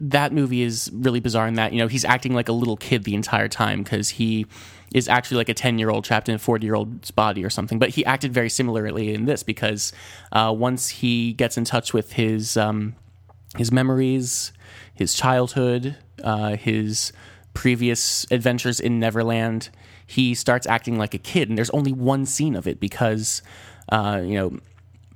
that 0.00 0.32
movie 0.32 0.62
is 0.62 0.90
really 0.92 1.20
bizarre 1.20 1.48
in 1.48 1.54
that 1.54 1.72
you 1.72 1.78
know 1.78 1.88
he's 1.88 2.04
acting 2.04 2.34
like 2.34 2.48
a 2.48 2.52
little 2.52 2.76
kid 2.76 3.04
the 3.04 3.14
entire 3.14 3.48
time 3.48 3.82
because 3.82 4.10
he 4.10 4.46
is 4.94 5.08
actually 5.08 5.36
like 5.36 5.48
a 5.48 5.54
10 5.54 5.78
year 5.78 5.90
old 5.90 6.04
trapped 6.04 6.28
in 6.28 6.34
a 6.34 6.38
40 6.38 6.64
year 6.64 6.74
old's 6.74 7.10
body 7.10 7.44
or 7.44 7.50
something. 7.50 7.78
But 7.78 7.90
he 7.90 8.04
acted 8.04 8.32
very 8.32 8.48
similarly 8.48 9.12
in 9.12 9.26
this 9.26 9.42
because 9.42 9.92
uh, 10.32 10.54
once 10.56 10.88
he 10.88 11.32
gets 11.34 11.58
in 11.58 11.64
touch 11.64 11.92
with 11.92 12.12
his 12.12 12.56
um, 12.56 12.94
his 13.56 13.72
memories 13.72 14.52
his 14.94 15.14
childhood 15.14 15.96
uh, 16.24 16.56
his 16.56 17.12
previous 17.54 18.26
adventures 18.30 18.80
in 18.80 18.98
neverland 18.98 19.70
he 20.08 20.34
starts 20.34 20.66
acting 20.66 20.96
like 20.96 21.12
a 21.12 21.18
kid. 21.18 21.48
And 21.50 21.58
there's 21.58 21.70
only 21.70 21.92
one 21.92 22.24
scene 22.24 22.56
of 22.56 22.66
it 22.66 22.80
because 22.80 23.42
uh, 23.90 24.22
you 24.24 24.34
know 24.34 24.58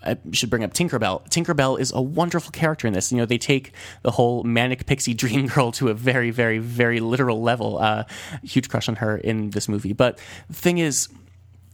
I 0.05 0.19
should 0.33 0.51
bring 0.51 0.65
up 0.65 0.73
Tinkerbell. 0.73 1.29
Tinkerbell 1.29 1.79
is 1.79 1.93
a 1.93 2.03
wonderful 2.03 2.53
character 2.53 2.87
in 2.87 2.95
this. 2.95 3.13
You 3.13 3.19
know, 3.19 3.27
they 3.27 3.39
take 3.39 3.73
the 4.03 4.11
whole 4.11 4.43
manic 4.45 4.87
pixie 4.87 5.15
dream 5.23 5.47
girl 5.47 5.73
to 5.73 5.89
a 5.89 5.95
very, 5.95 6.31
very, 6.31 6.59
very 6.59 7.01
literal 7.01 7.43
level. 7.43 7.79
Uh, 7.79 8.05
huge 8.43 8.69
crush 8.69 8.89
on 8.89 8.97
her 8.97 9.17
in 9.17 9.51
this 9.51 9.69
movie. 9.69 9.93
But 9.93 10.19
the 10.49 10.55
thing 10.55 10.79
is, 10.79 11.09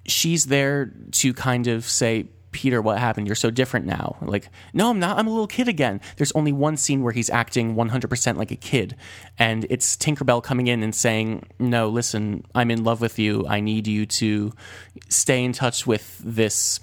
she's 0.06 0.46
there 0.46 0.92
to 1.12 1.34
kind 1.34 1.66
of 1.66 1.84
say, 1.84 2.28
Peter, 2.50 2.80
what 2.80 2.98
happened? 2.98 3.26
You're 3.26 3.36
so 3.36 3.50
different 3.50 3.86
now. 3.86 4.16
Like, 4.22 4.48
no, 4.72 4.90
I'm 4.90 4.98
not. 4.98 5.18
I'm 5.18 5.26
a 5.26 5.30
little 5.30 5.46
kid 5.46 5.68
again. 5.68 6.00
There's 6.16 6.32
only 6.32 6.52
one 6.52 6.76
scene 6.76 7.02
where 7.02 7.12
he's 7.12 7.30
acting 7.30 7.74
100% 7.74 8.36
like 8.36 8.50
a 8.50 8.56
kid. 8.56 8.96
And 9.38 9.66
it's 9.68 9.96
Tinkerbell 9.96 10.42
coming 10.42 10.66
in 10.66 10.82
and 10.82 10.94
saying, 10.94 11.46
No, 11.58 11.88
listen, 11.88 12.44
I'm 12.54 12.70
in 12.70 12.84
love 12.84 13.00
with 13.00 13.18
you. 13.18 13.46
I 13.46 13.60
need 13.60 13.86
you 13.86 14.06
to 14.06 14.52
stay 15.08 15.44
in 15.44 15.52
touch 15.52 15.86
with 15.86 16.18
this 16.24 16.80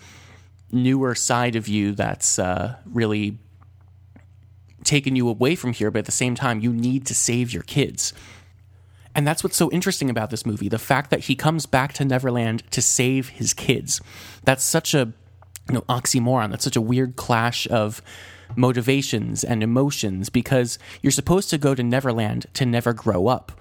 newer 0.72 1.15
side 1.15 1.55
of 1.55 1.67
you 1.67 1.93
that's 1.93 2.39
uh, 2.39 2.75
really 2.86 3.38
taken 4.84 5.15
you 5.15 5.27
away 5.27 5.55
from 5.55 5.74
here, 5.74 5.91
but 5.91 6.00
at 6.00 6.05
the 6.05 6.12
same 6.12 6.36
time, 6.36 6.60
you 6.60 6.72
need 6.72 7.05
to 7.07 7.15
save 7.15 7.51
your 7.51 7.63
kids. 7.63 8.13
And 9.15 9.25
that's 9.25 9.43
what's 9.43 9.57
so 9.57 9.72
interesting 9.72 10.10
about 10.10 10.29
this 10.29 10.45
movie 10.45 10.69
the 10.69 10.77
fact 10.77 11.10
that 11.10 11.22
he 11.22 11.36
comes 11.36 11.65
back 11.65 11.93
to 11.93 12.05
Neverland 12.05 12.69
to 12.72 12.81
save 12.81 13.29
his 13.29 13.53
kids. 13.53 14.01
That's 14.43 14.63
such 14.63 14.93
a 14.93 15.13
you 15.67 15.75
know, 15.75 15.81
oxymoron. 15.81 16.51
That's 16.51 16.63
such 16.63 16.75
a 16.75 16.81
weird 16.81 17.15
clash 17.15 17.67
of 17.67 18.01
motivations 18.55 19.43
and 19.43 19.63
emotions 19.63 20.29
because 20.29 20.77
you're 21.01 21.12
supposed 21.12 21.50
to 21.50 21.57
go 21.57 21.74
to 21.74 21.81
Neverland 21.81 22.45
to 22.53 22.65
never 22.65 22.93
grow 22.93 23.27
up 23.27 23.53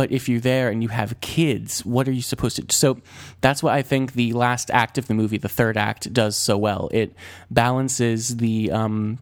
but 0.00 0.10
if 0.10 0.30
you're 0.30 0.40
there 0.40 0.70
and 0.70 0.82
you 0.82 0.88
have 0.88 1.20
kids, 1.20 1.84
what 1.84 2.08
are 2.08 2.10
you 2.10 2.22
supposed 2.22 2.56
to? 2.56 2.62
do? 2.62 2.72
So 2.72 3.02
that's 3.42 3.62
what 3.62 3.74
I 3.74 3.82
think 3.82 4.14
the 4.14 4.32
last 4.32 4.70
act 4.70 4.96
of 4.96 5.08
the 5.08 5.12
movie, 5.12 5.36
the 5.36 5.46
third 5.46 5.76
act, 5.76 6.10
does 6.14 6.38
so 6.38 6.56
well. 6.56 6.88
It 6.90 7.12
balances 7.50 8.38
the 8.38 8.70
um, 8.70 9.18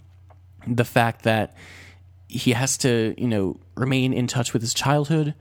the 0.69 0.85
fact 0.85 1.25
that 1.25 1.57
he 2.29 2.53
has 2.53 2.79
to, 2.79 3.13
you 3.19 3.27
know, 3.27 3.59
remain 3.75 4.13
in 4.13 4.29
touch 4.29 4.53
with 4.53 4.63
his 4.63 4.73
childhood, 4.73 5.35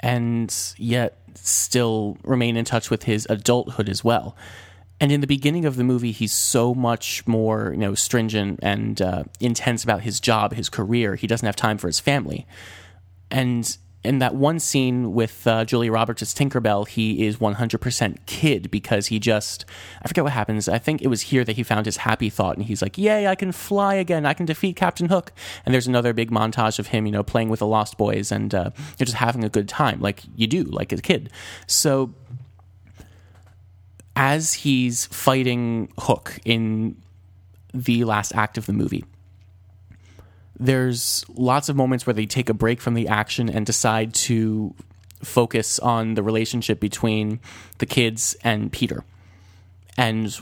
and 0.00 0.54
yet 0.76 1.16
still 1.32 2.18
remain 2.22 2.58
in 2.58 2.66
touch 2.66 2.90
with 2.90 3.04
his 3.04 3.26
adulthood 3.30 3.88
as 3.88 4.04
well. 4.04 4.36
And 5.00 5.10
in 5.10 5.22
the 5.22 5.26
beginning 5.26 5.64
of 5.64 5.76
the 5.76 5.84
movie, 5.84 6.12
he's 6.12 6.34
so 6.34 6.74
much 6.74 7.26
more, 7.26 7.70
you 7.72 7.78
know, 7.78 7.94
stringent 7.94 8.60
and 8.62 9.00
uh, 9.00 9.24
intense 9.40 9.82
about 9.82 10.02
his 10.02 10.20
job, 10.20 10.52
his 10.52 10.68
career. 10.68 11.14
He 11.14 11.26
doesn't 11.26 11.46
have 11.46 11.56
time 11.56 11.78
for 11.78 11.86
his 11.86 12.00
family, 12.00 12.46
and 13.30 13.78
in 14.04 14.20
that 14.20 14.34
one 14.34 14.60
scene 14.60 15.12
with 15.12 15.46
uh, 15.46 15.64
Julia 15.64 15.90
Roberts 15.90 16.22
as 16.22 16.32
Tinkerbell, 16.32 16.86
he 16.86 17.26
is 17.26 17.38
100% 17.38 18.26
kid 18.26 18.70
because 18.70 19.08
he 19.08 19.18
just, 19.18 19.64
I 20.02 20.08
forget 20.08 20.22
what 20.22 20.32
happens. 20.32 20.68
I 20.68 20.78
think 20.78 21.02
it 21.02 21.08
was 21.08 21.22
here 21.22 21.44
that 21.44 21.56
he 21.56 21.64
found 21.64 21.86
his 21.86 21.98
happy 21.98 22.30
thought 22.30 22.56
and 22.56 22.66
he's 22.66 22.80
like, 22.80 22.96
Yay, 22.96 23.26
I 23.26 23.34
can 23.34 23.50
fly 23.50 23.94
again. 23.94 24.24
I 24.24 24.34
can 24.34 24.46
defeat 24.46 24.76
Captain 24.76 25.08
Hook. 25.08 25.32
And 25.66 25.74
there's 25.74 25.88
another 25.88 26.12
big 26.12 26.30
montage 26.30 26.78
of 26.78 26.88
him, 26.88 27.06
you 27.06 27.12
know, 27.12 27.24
playing 27.24 27.48
with 27.48 27.58
the 27.58 27.66
Lost 27.66 27.98
Boys 27.98 28.30
and 28.30 28.54
uh, 28.54 28.70
you're 28.98 29.06
just 29.06 29.18
having 29.18 29.42
a 29.42 29.48
good 29.48 29.68
time 29.68 30.00
like 30.00 30.22
you 30.36 30.46
do, 30.46 30.62
like 30.64 30.92
a 30.92 30.98
kid. 30.98 31.30
So 31.66 32.14
as 34.14 34.52
he's 34.54 35.06
fighting 35.06 35.92
Hook 35.98 36.38
in 36.44 36.96
the 37.74 38.04
last 38.04 38.34
act 38.34 38.56
of 38.58 38.66
the 38.66 38.72
movie, 38.72 39.04
there's 40.58 41.24
lots 41.34 41.68
of 41.68 41.76
moments 41.76 42.06
where 42.06 42.14
they 42.14 42.26
take 42.26 42.48
a 42.48 42.54
break 42.54 42.80
from 42.80 42.94
the 42.94 43.08
action 43.08 43.48
and 43.48 43.64
decide 43.64 44.14
to 44.14 44.74
focus 45.22 45.78
on 45.78 46.14
the 46.14 46.22
relationship 46.22 46.80
between 46.80 47.40
the 47.78 47.86
kids 47.86 48.36
and 48.42 48.72
Peter. 48.72 49.04
And 49.96 50.36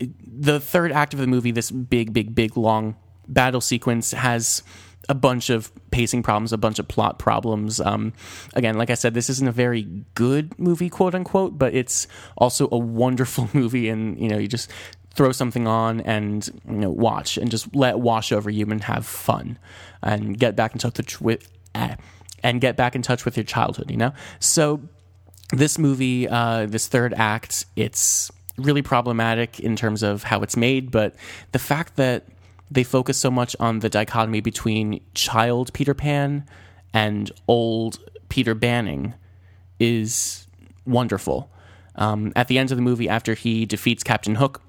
the 0.00 0.60
third 0.60 0.92
act 0.92 1.12
of 1.12 1.20
the 1.20 1.26
movie, 1.26 1.50
this 1.50 1.70
big, 1.70 2.12
big, 2.12 2.34
big, 2.34 2.56
long 2.56 2.96
battle 3.26 3.60
sequence, 3.60 4.12
has 4.12 4.62
a 5.08 5.14
bunch 5.14 5.50
of 5.50 5.72
pacing 5.90 6.22
problems, 6.22 6.52
a 6.52 6.58
bunch 6.58 6.78
of 6.78 6.86
plot 6.86 7.18
problems. 7.18 7.80
Um, 7.80 8.12
again, 8.54 8.76
like 8.76 8.90
I 8.90 8.94
said, 8.94 9.14
this 9.14 9.30
isn't 9.30 9.48
a 9.48 9.52
very 9.52 9.82
good 10.14 10.58
movie, 10.58 10.90
quote 10.90 11.14
unquote, 11.14 11.58
but 11.58 11.74
it's 11.74 12.06
also 12.36 12.68
a 12.70 12.78
wonderful 12.78 13.48
movie, 13.54 13.88
and 13.88 14.18
you 14.18 14.28
know, 14.28 14.38
you 14.38 14.48
just 14.48 14.70
throw 15.18 15.32
something 15.32 15.66
on 15.66 16.00
and 16.02 16.48
you 16.64 16.76
know 16.76 16.90
watch 16.90 17.36
and 17.36 17.50
just 17.50 17.74
let 17.74 17.98
wash 17.98 18.30
over 18.30 18.48
you 18.48 18.64
and 18.70 18.84
have 18.84 19.04
fun 19.04 19.58
and 20.00 20.38
get 20.38 20.54
back 20.54 20.72
in 20.72 20.78
touch 20.78 21.20
with 21.20 21.50
eh, 21.74 21.96
and 22.44 22.60
get 22.60 22.76
back 22.76 22.94
in 22.94 23.02
touch 23.02 23.24
with 23.24 23.36
your 23.36 23.42
childhood 23.42 23.90
you 23.90 23.96
know? 23.96 24.12
So 24.38 24.80
this 25.50 25.76
movie 25.76 26.28
uh, 26.28 26.66
this 26.66 26.86
third 26.86 27.12
act 27.14 27.66
it's 27.74 28.30
really 28.56 28.80
problematic 28.80 29.58
in 29.58 29.74
terms 29.74 30.04
of 30.04 30.22
how 30.22 30.40
it's 30.42 30.56
made 30.56 30.92
but 30.92 31.16
the 31.50 31.58
fact 31.58 31.96
that 31.96 32.24
they 32.70 32.84
focus 32.84 33.18
so 33.18 33.30
much 33.30 33.56
on 33.58 33.80
the 33.80 33.88
dichotomy 33.88 34.40
between 34.40 35.00
child 35.14 35.72
peter 35.72 35.94
pan 35.94 36.46
and 36.94 37.32
old 37.48 37.98
peter 38.28 38.54
banning 38.54 39.14
is 39.80 40.46
wonderful. 40.86 41.50
Um, 41.94 42.32
at 42.36 42.46
the 42.46 42.58
end 42.58 42.70
of 42.70 42.76
the 42.76 42.82
movie 42.82 43.08
after 43.08 43.34
he 43.34 43.66
defeats 43.66 44.04
captain 44.04 44.36
hook 44.36 44.62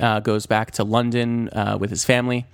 uh, 0.00 0.20
goes 0.20 0.46
back 0.46 0.72
to 0.72 0.84
London 0.84 1.48
uh, 1.50 1.76
with 1.78 1.90
his 1.90 2.04
family. 2.04 2.46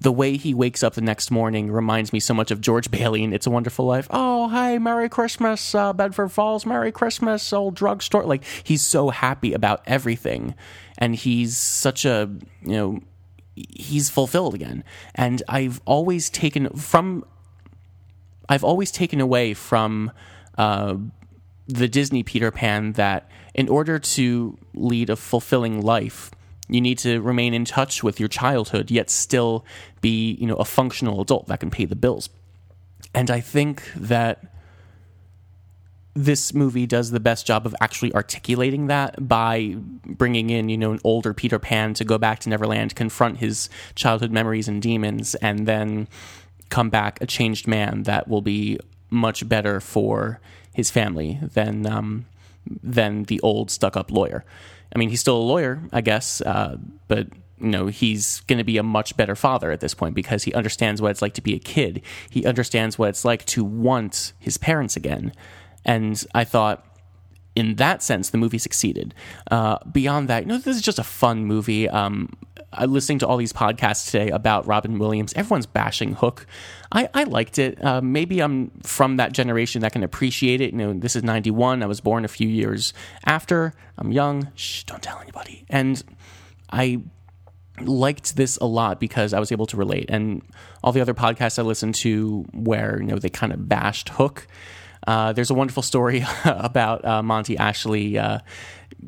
The 0.00 0.12
way 0.12 0.38
he 0.38 0.54
wakes 0.54 0.82
up 0.82 0.94
the 0.94 1.02
next 1.02 1.30
morning 1.30 1.70
reminds 1.70 2.10
me 2.12 2.20
so 2.20 2.32
much 2.32 2.50
of 2.50 2.60
George 2.60 2.90
Bailey 2.90 3.22
in 3.22 3.32
It's 3.32 3.46
a 3.46 3.50
Wonderful 3.50 3.84
Life. 3.84 4.08
Oh, 4.10 4.48
hey, 4.48 4.78
Merry 4.78 5.08
Christmas, 5.08 5.74
uh, 5.74 5.92
Bedford 5.92 6.32
Falls, 6.32 6.64
Merry 6.64 6.90
Christmas, 6.90 7.52
old 7.52 7.74
drugstore. 7.74 8.24
Like, 8.24 8.44
he's 8.64 8.82
so 8.82 9.10
happy 9.10 9.52
about 9.52 9.82
everything. 9.86 10.54
And 10.96 11.14
he's 11.14 11.56
such 11.56 12.04
a, 12.04 12.30
you 12.62 12.72
know, 12.72 13.00
he's 13.54 14.08
fulfilled 14.08 14.54
again. 14.54 14.84
And 15.14 15.42
I've 15.48 15.80
always 15.84 16.30
taken 16.30 16.70
from, 16.70 17.24
I've 18.48 18.64
always 18.64 18.90
taken 18.90 19.20
away 19.20 19.54
from 19.54 20.12
uh, 20.56 20.96
the 21.74 21.88
Disney 21.88 22.22
Peter 22.22 22.50
Pan 22.50 22.92
that 22.92 23.28
in 23.54 23.68
order 23.68 23.98
to 23.98 24.58
lead 24.74 25.10
a 25.10 25.16
fulfilling 25.16 25.80
life, 25.80 26.30
you 26.68 26.80
need 26.80 26.98
to 26.98 27.20
remain 27.20 27.52
in 27.52 27.64
touch 27.64 28.02
with 28.02 28.20
your 28.20 28.28
childhood, 28.28 28.90
yet 28.90 29.10
still 29.10 29.64
be, 30.00 30.32
you 30.34 30.46
know, 30.46 30.56
a 30.56 30.64
functional 30.64 31.20
adult 31.20 31.46
that 31.46 31.60
can 31.60 31.70
pay 31.70 31.84
the 31.84 31.96
bills. 31.96 32.28
And 33.14 33.30
I 33.30 33.40
think 33.40 33.82
that 33.96 34.54
this 36.14 36.52
movie 36.52 36.86
does 36.86 37.10
the 37.10 37.20
best 37.20 37.46
job 37.46 37.66
of 37.66 37.74
actually 37.80 38.12
articulating 38.14 38.86
that 38.88 39.28
by 39.28 39.76
bringing 40.04 40.50
in, 40.50 40.68
you 40.68 40.76
know, 40.76 40.92
an 40.92 41.00
older 41.04 41.32
Peter 41.32 41.58
Pan 41.58 41.94
to 41.94 42.04
go 42.04 42.18
back 42.18 42.40
to 42.40 42.48
Neverland, 42.48 42.94
confront 42.94 43.38
his 43.38 43.68
childhood 43.94 44.30
memories 44.30 44.68
and 44.68 44.82
demons, 44.82 45.34
and 45.36 45.66
then 45.66 46.08
come 46.68 46.90
back 46.90 47.20
a 47.20 47.26
changed 47.26 47.66
man 47.66 48.04
that 48.04 48.28
will 48.28 48.42
be 48.42 48.78
much 49.10 49.48
better 49.48 49.80
for 49.80 50.40
his 50.80 50.90
family 50.90 51.38
than 51.42 51.86
um, 51.86 52.24
than 52.82 53.24
the 53.24 53.38
old 53.42 53.70
stuck 53.70 53.96
up 53.96 54.10
lawyer. 54.10 54.44
I 54.94 54.98
mean, 54.98 55.10
he's 55.10 55.20
still 55.20 55.36
a 55.36 55.48
lawyer, 55.52 55.82
I 55.92 56.00
guess, 56.00 56.40
uh, 56.40 56.78
but 57.06 57.28
you 57.60 57.68
know 57.68 57.88
he's 57.88 58.40
going 58.48 58.56
to 58.56 58.64
be 58.64 58.78
a 58.78 58.82
much 58.82 59.14
better 59.16 59.36
father 59.36 59.70
at 59.70 59.80
this 59.80 59.92
point 59.92 60.14
because 60.14 60.44
he 60.44 60.54
understands 60.54 61.02
what 61.02 61.10
it's 61.10 61.20
like 61.20 61.34
to 61.34 61.42
be 61.42 61.54
a 61.54 61.58
kid. 61.58 62.00
He 62.30 62.46
understands 62.46 62.98
what 62.98 63.10
it's 63.10 63.24
like 63.24 63.44
to 63.46 63.62
want 63.62 64.32
his 64.38 64.56
parents 64.56 64.96
again, 64.96 65.32
and 65.84 66.22
I 66.34 66.44
thought. 66.44 66.86
In 67.56 67.74
that 67.74 68.00
sense, 68.00 68.30
the 68.30 68.38
movie 68.38 68.58
succeeded. 68.58 69.12
Uh, 69.50 69.76
beyond 69.90 70.28
that, 70.28 70.44
you 70.44 70.48
know, 70.48 70.56
this 70.56 70.76
is 70.76 70.82
just 70.82 71.00
a 71.00 71.04
fun 71.04 71.44
movie. 71.44 71.88
Um, 71.88 72.32
listening 72.86 73.18
to 73.18 73.26
all 73.26 73.36
these 73.36 73.52
podcasts 73.52 74.08
today 74.08 74.30
about 74.30 74.68
Robin 74.68 74.98
Williams, 75.00 75.32
everyone's 75.34 75.66
bashing 75.66 76.14
Hook. 76.14 76.46
I, 76.92 77.08
I 77.14 77.24
liked 77.24 77.58
it. 77.58 77.82
Uh, 77.84 78.00
maybe 78.00 78.40
I'm 78.40 78.70
from 78.82 79.16
that 79.18 79.32
generation 79.32 79.82
that 79.82 79.92
can 79.92 80.02
appreciate 80.02 80.60
it. 80.60 80.72
You 80.72 80.78
know, 80.78 80.92
this 80.92 81.14
is 81.14 81.22
91. 81.22 81.82
I 81.82 81.86
was 81.86 82.00
born 82.00 82.24
a 82.24 82.28
few 82.28 82.48
years 82.48 82.92
after. 83.24 83.74
I'm 83.96 84.10
young. 84.12 84.48
Shh, 84.54 84.84
don't 84.84 85.02
tell 85.02 85.20
anybody. 85.20 85.64
And 85.68 86.02
I 86.70 87.02
liked 87.80 88.36
this 88.36 88.56
a 88.58 88.66
lot 88.66 88.98
because 89.00 89.32
I 89.32 89.40
was 89.40 89.52
able 89.52 89.66
to 89.66 89.76
relate. 89.76 90.06
And 90.08 90.42
all 90.82 90.92
the 90.92 91.00
other 91.00 91.14
podcasts 91.14 91.58
I 91.58 91.62
listened 91.62 91.94
to 91.96 92.44
where, 92.52 93.00
you 93.00 93.06
know, 93.06 93.18
they 93.18 93.30
kind 93.30 93.52
of 93.52 93.68
bashed 93.68 94.10
Hook. 94.10 94.46
Uh, 95.06 95.32
there's 95.32 95.50
a 95.50 95.54
wonderful 95.54 95.82
story 95.82 96.24
about 96.44 97.04
uh, 97.04 97.22
Monty 97.22 97.56
Ashley 97.56 98.18
uh, 98.18 98.40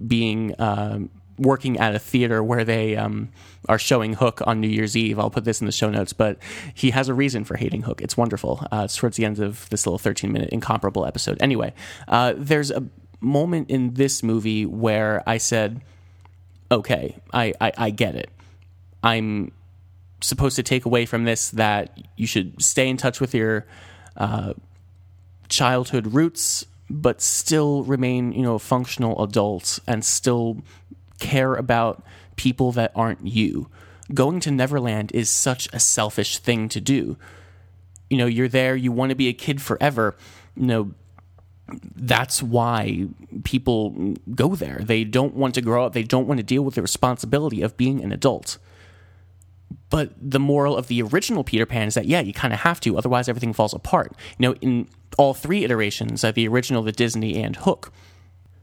being 0.06 0.54
uh, 0.54 1.00
working 1.42 1.78
at 1.78 1.94
a 1.94 1.98
theater 1.98 2.42
where 2.42 2.64
they 2.64 2.96
um, 2.96 3.30
are 3.68 3.78
showing 3.78 4.14
Hook 4.14 4.40
on 4.46 4.60
New 4.60 4.68
Year's 4.68 4.96
Eve. 4.96 5.18
I'll 5.18 5.30
put 5.30 5.44
this 5.44 5.60
in 5.60 5.66
the 5.66 5.72
show 5.72 5.90
notes, 5.90 6.12
but 6.12 6.38
he 6.74 6.90
has 6.90 7.08
a 7.08 7.14
reason 7.14 7.44
for 7.44 7.56
hating 7.56 7.82
Hook. 7.82 8.00
It's 8.00 8.16
wonderful. 8.16 8.66
Uh, 8.72 8.82
it's 8.84 8.96
towards 8.96 9.16
the 9.16 9.24
end 9.24 9.38
of 9.38 9.68
this 9.70 9.86
little 9.86 9.98
13 9.98 10.32
minute 10.32 10.50
incomparable 10.50 11.06
episode. 11.06 11.38
Anyway, 11.40 11.72
uh, 12.08 12.34
there's 12.36 12.70
a 12.70 12.84
moment 13.20 13.70
in 13.70 13.94
this 13.94 14.22
movie 14.22 14.66
where 14.66 15.22
I 15.26 15.38
said, 15.38 15.82
okay, 16.70 17.16
I, 17.32 17.52
I, 17.60 17.72
I 17.76 17.90
get 17.90 18.16
it. 18.16 18.30
I'm 19.02 19.52
supposed 20.20 20.56
to 20.56 20.62
take 20.62 20.84
away 20.84 21.06
from 21.06 21.24
this 21.24 21.50
that 21.50 21.98
you 22.16 22.26
should 22.26 22.62
stay 22.62 22.88
in 22.88 22.96
touch 22.96 23.20
with 23.20 23.34
your 23.34 23.66
uh, 24.16 24.54
childhood 25.48 26.14
roots, 26.14 26.66
but 26.88 27.20
still 27.20 27.84
remain, 27.84 28.32
you 28.32 28.42
know, 28.42 28.54
a 28.54 28.58
functional 28.58 29.22
adults 29.22 29.80
and 29.86 30.04
still 30.04 30.62
care 31.22 31.54
about 31.54 32.04
people 32.36 32.72
that 32.72 32.92
aren't 32.94 33.26
you. 33.26 33.68
Going 34.12 34.40
to 34.40 34.50
Neverland 34.50 35.12
is 35.14 35.30
such 35.30 35.68
a 35.72 35.78
selfish 35.78 36.38
thing 36.38 36.68
to 36.68 36.80
do. 36.80 37.16
You 38.10 38.18
know, 38.18 38.26
you're 38.26 38.48
there, 38.48 38.74
you 38.74 38.92
want 38.92 39.10
to 39.10 39.16
be 39.16 39.28
a 39.28 39.32
kid 39.32 39.62
forever. 39.62 40.16
You 40.56 40.66
know, 40.66 40.94
that's 41.94 42.42
why 42.42 43.06
people 43.44 44.14
go 44.34 44.54
there. 44.54 44.80
They 44.82 45.04
don't 45.04 45.34
want 45.34 45.54
to 45.54 45.62
grow 45.62 45.86
up, 45.86 45.92
they 45.92 46.02
don't 46.02 46.26
want 46.26 46.38
to 46.38 46.44
deal 46.44 46.62
with 46.62 46.74
the 46.74 46.82
responsibility 46.82 47.62
of 47.62 47.76
being 47.76 48.02
an 48.02 48.12
adult. 48.12 48.58
But 49.88 50.12
the 50.18 50.40
moral 50.40 50.76
of 50.76 50.88
the 50.88 51.02
original 51.02 51.44
Peter 51.44 51.66
Pan 51.66 51.88
is 51.88 51.94
that, 51.94 52.06
yeah, 52.06 52.20
you 52.20 52.32
kind 52.32 52.52
of 52.52 52.60
have 52.60 52.80
to, 52.80 52.98
otherwise 52.98 53.28
everything 53.28 53.52
falls 53.52 53.72
apart. 53.72 54.12
You 54.38 54.48
know, 54.48 54.54
in 54.60 54.88
all 55.16 55.34
three 55.34 55.64
iterations, 55.64 56.24
of 56.24 56.34
the 56.34 56.48
original, 56.48 56.82
the 56.82 56.92
Disney, 56.92 57.42
and 57.42 57.56
Hook, 57.56 57.92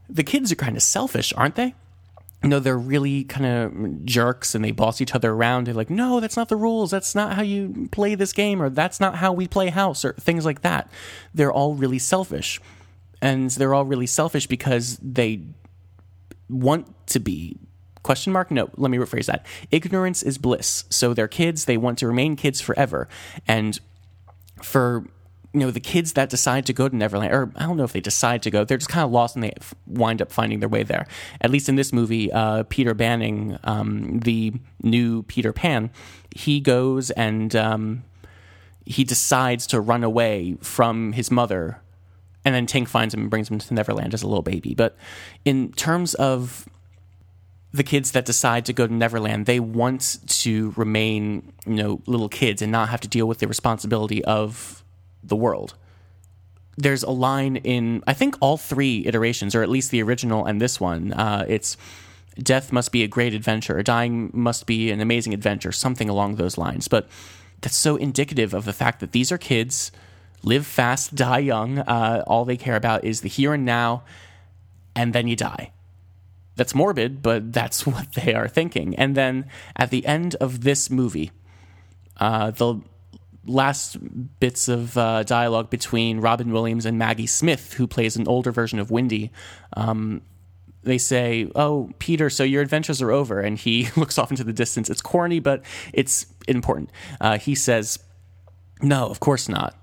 the 0.08 0.24
kids 0.24 0.52
are 0.52 0.56
kind 0.56 0.76
of 0.76 0.82
selfish, 0.82 1.32
aren't 1.36 1.54
they? 1.54 1.74
You 2.42 2.48
know, 2.48 2.58
they're 2.58 2.78
really 2.78 3.24
kind 3.24 3.46
of 3.46 4.04
jerks 4.06 4.54
and 4.54 4.64
they 4.64 4.70
boss 4.70 5.00
each 5.00 5.14
other 5.14 5.32
around. 5.32 5.66
They're 5.66 5.74
like, 5.74 5.90
no, 5.90 6.20
that's 6.20 6.36
not 6.36 6.48
the 6.48 6.56
rules. 6.56 6.90
That's 6.90 7.14
not 7.14 7.34
how 7.34 7.42
you 7.42 7.88
play 7.92 8.14
this 8.14 8.32
game, 8.32 8.62
or 8.62 8.70
that's 8.70 8.98
not 8.98 9.16
how 9.16 9.32
we 9.32 9.46
play 9.46 9.68
house, 9.68 10.04
or 10.04 10.14
things 10.14 10.46
like 10.46 10.62
that. 10.62 10.90
They're 11.34 11.52
all 11.52 11.74
really 11.74 11.98
selfish. 11.98 12.60
And 13.20 13.50
they're 13.50 13.74
all 13.74 13.84
really 13.84 14.06
selfish 14.06 14.46
because 14.46 14.98
they 15.02 15.42
want 16.48 17.06
to 17.06 17.20
be 17.20 17.58
question 18.02 18.32
mark 18.32 18.50
no 18.50 18.68
let 18.76 18.90
me 18.90 18.98
rephrase 18.98 19.26
that 19.26 19.44
ignorance 19.70 20.22
is 20.22 20.38
bliss 20.38 20.84
so 20.88 21.14
they're 21.14 21.28
kids 21.28 21.66
they 21.66 21.76
want 21.76 21.98
to 21.98 22.06
remain 22.06 22.34
kids 22.34 22.60
forever 22.60 23.06
and 23.46 23.78
for 24.62 25.04
you 25.52 25.60
know 25.60 25.70
the 25.70 25.80
kids 25.80 26.12
that 26.12 26.30
decide 26.30 26.66
to 26.66 26.72
go 26.72 26.88
to 26.88 26.94
Neverland, 26.94 27.32
or 27.32 27.50
I 27.56 27.64
don't 27.64 27.76
know 27.76 27.84
if 27.84 27.92
they 27.92 28.00
decide 28.00 28.42
to 28.42 28.50
go, 28.50 28.64
they're 28.64 28.78
just 28.78 28.90
kind 28.90 29.04
of 29.04 29.10
lost 29.10 29.34
and 29.34 29.42
they 29.42 29.52
wind 29.86 30.22
up 30.22 30.30
finding 30.30 30.60
their 30.60 30.68
way 30.68 30.82
there. 30.84 31.06
At 31.40 31.50
least 31.50 31.68
in 31.68 31.76
this 31.76 31.92
movie, 31.92 32.30
uh, 32.32 32.64
Peter 32.68 32.94
Banning, 32.94 33.58
um, 33.64 34.20
the 34.20 34.52
new 34.82 35.24
Peter 35.24 35.52
Pan, 35.52 35.90
he 36.34 36.60
goes 36.60 37.10
and 37.10 37.56
um, 37.56 38.04
he 38.84 39.02
decides 39.02 39.66
to 39.68 39.80
run 39.80 40.04
away 40.04 40.56
from 40.60 41.12
his 41.12 41.30
mother, 41.30 41.80
and 42.44 42.54
then 42.54 42.66
Tink 42.66 42.86
finds 42.88 43.12
him 43.12 43.22
and 43.22 43.30
brings 43.30 43.50
him 43.50 43.58
to 43.58 43.74
Neverland 43.74 44.14
as 44.14 44.22
a 44.22 44.28
little 44.28 44.42
baby. 44.42 44.74
But 44.74 44.96
in 45.44 45.72
terms 45.72 46.14
of 46.14 46.68
the 47.72 47.82
kids 47.82 48.12
that 48.12 48.24
decide 48.24 48.64
to 48.66 48.72
go 48.72 48.86
to 48.86 48.92
Neverland, 48.92 49.46
they 49.46 49.60
want 49.60 50.18
to 50.26 50.72
remain, 50.76 51.52
you 51.66 51.74
know, 51.74 52.02
little 52.06 52.28
kids 52.28 52.62
and 52.62 52.72
not 52.72 52.88
have 52.88 53.00
to 53.00 53.08
deal 53.08 53.26
with 53.26 53.38
the 53.38 53.46
responsibility 53.48 54.24
of 54.24 54.84
the 55.22 55.36
world. 55.36 55.74
There's 56.76 57.02
a 57.02 57.10
line 57.10 57.56
in, 57.56 58.02
I 58.06 58.14
think, 58.14 58.36
all 58.40 58.56
three 58.56 59.06
iterations, 59.06 59.54
or 59.54 59.62
at 59.62 59.68
least 59.68 59.90
the 59.90 60.02
original 60.02 60.46
and 60.46 60.60
this 60.60 60.80
one. 60.80 61.12
Uh, 61.12 61.44
it's 61.48 61.76
death 62.38 62.72
must 62.72 62.92
be 62.92 63.02
a 63.02 63.08
great 63.08 63.34
adventure, 63.34 63.78
or 63.78 63.82
dying 63.82 64.30
must 64.32 64.66
be 64.66 64.90
an 64.90 65.00
amazing 65.00 65.34
adventure, 65.34 65.72
something 65.72 66.08
along 66.08 66.36
those 66.36 66.56
lines. 66.56 66.88
But 66.88 67.08
that's 67.60 67.76
so 67.76 67.96
indicative 67.96 68.54
of 68.54 68.64
the 68.64 68.72
fact 68.72 69.00
that 69.00 69.12
these 69.12 69.30
are 69.30 69.38
kids, 69.38 69.92
live 70.42 70.66
fast, 70.66 71.14
die 71.14 71.38
young. 71.38 71.80
Uh, 71.80 72.24
all 72.26 72.44
they 72.44 72.56
care 72.56 72.76
about 72.76 73.04
is 73.04 73.20
the 73.20 73.28
here 73.28 73.54
and 73.54 73.64
now, 73.64 74.02
and 74.94 75.12
then 75.12 75.28
you 75.28 75.36
die. 75.36 75.72
That's 76.56 76.74
morbid, 76.74 77.22
but 77.22 77.52
that's 77.52 77.86
what 77.86 78.14
they 78.14 78.34
are 78.34 78.48
thinking. 78.48 78.96
And 78.96 79.16
then 79.16 79.46
at 79.76 79.90
the 79.90 80.06
end 80.06 80.34
of 80.36 80.62
this 80.62 80.90
movie, 80.90 81.30
uh, 82.18 82.50
the 82.50 82.80
last 83.50 83.98
bits 84.40 84.68
of 84.68 84.96
uh, 84.96 85.22
dialogue 85.24 85.70
between 85.70 86.20
Robin 86.20 86.52
Williams 86.52 86.86
and 86.86 86.98
Maggie 86.98 87.26
Smith, 87.26 87.74
who 87.74 87.86
plays 87.86 88.16
an 88.16 88.26
older 88.28 88.52
version 88.52 88.78
of 88.78 88.90
Wendy. 88.90 89.32
Um, 89.76 90.22
they 90.82 90.98
say, 90.98 91.50
"Oh, 91.54 91.90
Peter, 91.98 92.30
so 92.30 92.44
your 92.44 92.62
adventures 92.62 93.02
are 93.02 93.10
over," 93.10 93.40
and 93.40 93.58
he 93.58 93.88
looks 93.96 94.18
off 94.18 94.30
into 94.30 94.44
the 94.44 94.52
distance. 94.52 94.88
It's 94.88 95.02
corny, 95.02 95.40
but 95.40 95.62
it's 95.92 96.26
important. 96.48 96.90
Uh, 97.20 97.38
he 97.38 97.54
says, 97.54 97.98
"No, 98.80 99.08
of 99.08 99.20
course 99.20 99.48
not. 99.48 99.76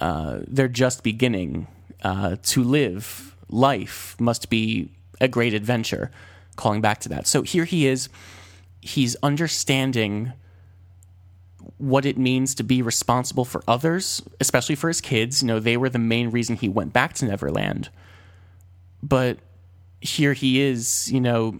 Uh, 0.00 0.40
they're 0.46 0.68
just 0.68 1.02
beginning. 1.02 1.68
Uh, 2.02 2.36
to 2.42 2.62
live 2.62 3.34
life 3.48 4.14
must 4.20 4.50
be 4.50 4.92
a 5.20 5.28
great 5.28 5.54
adventure." 5.54 6.10
Calling 6.56 6.80
back 6.80 7.00
to 7.00 7.10
that. 7.10 7.26
So 7.26 7.42
here 7.42 7.66
he 7.66 7.86
is. 7.86 8.08
He's 8.80 9.14
understanding 9.22 10.32
what 11.78 12.06
it 12.06 12.18
means 12.18 12.54
to 12.54 12.64
be 12.64 12.82
responsible 12.82 13.44
for 13.44 13.62
others, 13.68 14.22
especially 14.40 14.74
for 14.74 14.88
his 14.88 15.00
kids. 15.00 15.42
You 15.42 15.48
know, 15.48 15.60
they 15.60 15.76
were 15.76 15.88
the 15.88 15.98
main 15.98 16.30
reason 16.30 16.56
he 16.56 16.68
went 16.68 16.92
back 16.92 17.14
to 17.14 17.24
Neverland. 17.24 17.88
But 19.02 19.38
here 20.00 20.32
he 20.32 20.60
is, 20.60 21.10
you 21.10 21.20
know, 21.20 21.58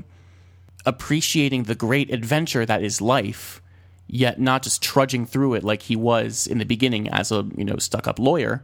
appreciating 0.84 1.64
the 1.64 1.74
great 1.74 2.12
adventure 2.12 2.64
that 2.64 2.82
is 2.82 3.00
life, 3.00 3.60
yet 4.06 4.40
not 4.40 4.62
just 4.62 4.82
trudging 4.82 5.26
through 5.26 5.54
it 5.54 5.64
like 5.64 5.82
he 5.82 5.96
was 5.96 6.46
in 6.46 6.58
the 6.58 6.64
beginning 6.64 7.08
as 7.08 7.32
a, 7.32 7.46
you 7.56 7.64
know, 7.64 7.76
stuck 7.76 8.06
up 8.06 8.18
lawyer. 8.18 8.62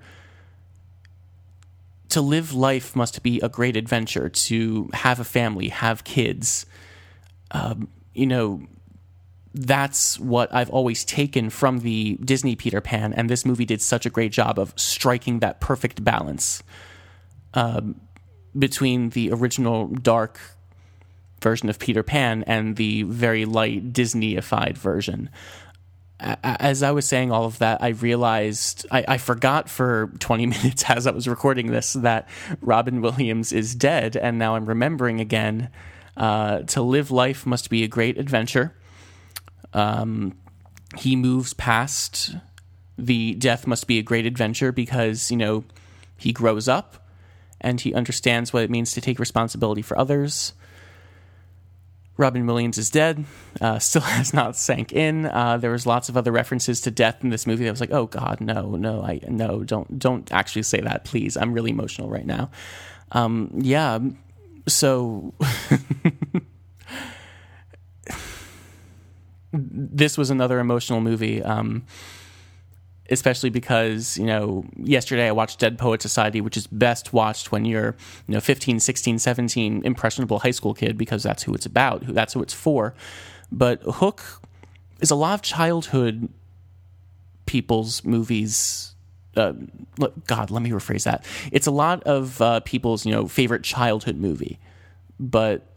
To 2.10 2.20
live 2.20 2.52
life 2.52 2.94
must 2.94 3.22
be 3.22 3.40
a 3.40 3.48
great 3.48 3.76
adventure, 3.76 4.28
to 4.28 4.90
have 4.92 5.18
a 5.18 5.24
family, 5.24 5.68
have 5.68 6.04
kids. 6.04 6.66
Um, 7.50 7.88
you 8.14 8.26
know, 8.26 8.66
that's 9.54 10.18
what 10.18 10.52
I've 10.54 10.70
always 10.70 11.04
taken 11.04 11.50
from 11.50 11.80
the 11.80 12.18
Disney 12.24 12.56
Peter 12.56 12.80
Pan, 12.80 13.12
and 13.12 13.28
this 13.28 13.44
movie 13.44 13.64
did 13.64 13.82
such 13.82 14.06
a 14.06 14.10
great 14.10 14.32
job 14.32 14.58
of 14.58 14.72
striking 14.76 15.40
that 15.40 15.60
perfect 15.60 16.02
balance 16.02 16.62
um, 17.54 18.00
between 18.58 19.10
the 19.10 19.30
original 19.32 19.88
dark 19.88 20.40
version 21.42 21.68
of 21.68 21.78
Peter 21.78 22.02
Pan 22.02 22.44
and 22.44 22.76
the 22.76 23.02
very 23.02 23.44
light 23.44 23.92
Disneyified 23.92 24.78
version. 24.78 25.28
As 26.20 26.84
I 26.84 26.92
was 26.92 27.04
saying 27.04 27.32
all 27.32 27.44
of 27.44 27.58
that, 27.58 27.82
I 27.82 27.88
realized 27.88 28.86
I, 28.92 29.04
I 29.08 29.18
forgot 29.18 29.68
for 29.68 30.12
20 30.20 30.46
minutes 30.46 30.84
as 30.88 31.06
I 31.06 31.10
was 31.10 31.28
recording 31.28 31.72
this 31.72 31.94
that 31.94 32.28
Robin 32.62 33.02
Williams 33.02 33.52
is 33.52 33.74
dead, 33.74 34.16
and 34.16 34.38
now 34.38 34.54
I'm 34.54 34.66
remembering 34.66 35.20
again. 35.20 35.68
Uh, 36.14 36.60
to 36.60 36.82
live 36.82 37.10
life 37.10 37.46
must 37.46 37.70
be 37.70 37.84
a 37.84 37.88
great 37.88 38.18
adventure 38.18 38.74
um, 39.72 40.36
he 40.98 41.16
moves 41.16 41.54
past 41.54 42.36
the 42.98 43.34
death 43.34 43.66
must 43.66 43.86
be 43.86 43.98
a 43.98 44.02
great 44.02 44.26
adventure 44.26 44.70
because, 44.72 45.30
you 45.30 45.36
know, 45.36 45.64
he 46.16 46.32
grows 46.32 46.68
up 46.68 47.08
and 47.60 47.80
he 47.80 47.94
understands 47.94 48.52
what 48.52 48.62
it 48.62 48.70
means 48.70 48.92
to 48.92 49.00
take 49.00 49.18
responsibility 49.18 49.82
for 49.82 49.98
others. 49.98 50.52
Robin 52.16 52.46
Williams 52.46 52.76
is 52.76 52.90
dead, 52.90 53.24
uh, 53.60 53.78
still 53.80 54.02
has 54.02 54.34
not 54.34 54.56
sank 54.56 54.92
in. 54.92 55.26
Uh, 55.26 55.56
there 55.56 55.70
was 55.70 55.86
lots 55.86 56.08
of 56.08 56.16
other 56.16 56.30
references 56.30 56.80
to 56.82 56.90
death 56.90 57.24
in 57.24 57.30
this 57.30 57.46
movie. 57.46 57.64
That 57.64 57.70
was 57.70 57.80
like, 57.80 57.92
oh 57.92 58.06
God, 58.06 58.40
no, 58.40 58.76
no, 58.76 59.02
I 59.02 59.20
no, 59.28 59.64
don't, 59.64 59.98
don't 59.98 60.30
actually 60.30 60.62
say 60.62 60.80
that, 60.80 61.04
please. 61.04 61.36
I'm 61.36 61.52
really 61.52 61.70
emotional 61.70 62.08
right 62.08 62.26
now. 62.26 62.50
Um, 63.12 63.50
yeah, 63.56 63.98
so 64.68 65.34
this 69.72 70.18
was 70.18 70.30
another 70.30 70.60
emotional 70.60 71.00
movie. 71.00 71.42
Um, 71.42 71.84
especially 73.10 73.50
because 73.50 74.16
you 74.16 74.24
know 74.24 74.64
yesterday 74.76 75.28
i 75.28 75.32
watched 75.32 75.58
dead 75.58 75.76
poet 75.76 76.00
society 76.00 76.40
which 76.40 76.56
is 76.56 76.66
best 76.68 77.12
watched 77.12 77.50
when 77.50 77.64
you're 77.64 77.96
you 78.26 78.34
know 78.34 78.40
15 78.40 78.80
16 78.80 79.18
17 79.18 79.82
impressionable 79.84 80.38
high 80.38 80.50
school 80.52 80.72
kid 80.72 80.96
because 80.96 81.22
that's 81.22 81.42
who 81.42 81.52
it's 81.52 81.66
about 81.66 82.04
who 82.04 82.12
that's 82.12 82.32
who 82.32 82.42
it's 82.42 82.54
for 82.54 82.94
but 83.50 83.82
hook 83.82 84.40
is 85.00 85.10
a 85.10 85.14
lot 85.16 85.34
of 85.34 85.42
childhood 85.42 86.28
people's 87.44 88.04
movies 88.04 88.94
uh, 89.36 89.52
god 90.26 90.50
let 90.50 90.62
me 90.62 90.70
rephrase 90.70 91.04
that 91.04 91.24
it's 91.50 91.66
a 91.66 91.70
lot 91.70 92.02
of 92.04 92.40
uh, 92.40 92.60
people's 92.60 93.04
you 93.04 93.12
know 93.12 93.26
favorite 93.26 93.64
childhood 93.64 94.16
movie 94.16 94.60
but 95.18 95.71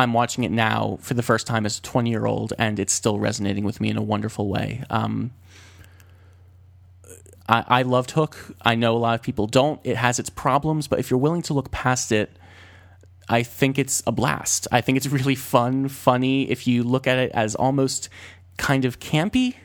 I'm 0.00 0.14
watching 0.14 0.44
it 0.44 0.50
now 0.50 0.98
for 1.02 1.12
the 1.12 1.22
first 1.22 1.46
time 1.46 1.66
as 1.66 1.78
a 1.78 1.82
20 1.82 2.10
year 2.10 2.24
old, 2.24 2.54
and 2.58 2.78
it's 2.78 2.92
still 2.92 3.18
resonating 3.18 3.64
with 3.64 3.80
me 3.80 3.90
in 3.90 3.96
a 3.98 4.02
wonderful 4.02 4.48
way. 4.48 4.82
Um, 4.88 5.32
I, 7.46 7.64
I 7.68 7.82
loved 7.82 8.12
Hook. 8.12 8.56
I 8.62 8.76
know 8.76 8.96
a 8.96 8.98
lot 8.98 9.14
of 9.14 9.22
people 9.22 9.46
don't. 9.46 9.78
It 9.84 9.96
has 9.96 10.18
its 10.18 10.30
problems, 10.30 10.88
but 10.88 10.98
if 10.98 11.10
you're 11.10 11.18
willing 11.18 11.42
to 11.42 11.54
look 11.54 11.70
past 11.70 12.12
it, 12.12 12.30
I 13.28 13.42
think 13.42 13.78
it's 13.78 14.02
a 14.06 14.12
blast. 14.12 14.66
I 14.72 14.80
think 14.80 14.96
it's 14.96 15.06
really 15.18 15.34
fun, 15.34 15.88
funny. 15.88 16.50
If 16.50 16.66
you 16.66 16.82
look 16.82 17.06
at 17.06 17.18
it 17.18 17.30
as 17.32 17.54
almost 17.54 18.08
kind 18.56 18.86
of 18.86 19.00
campy, 19.00 19.56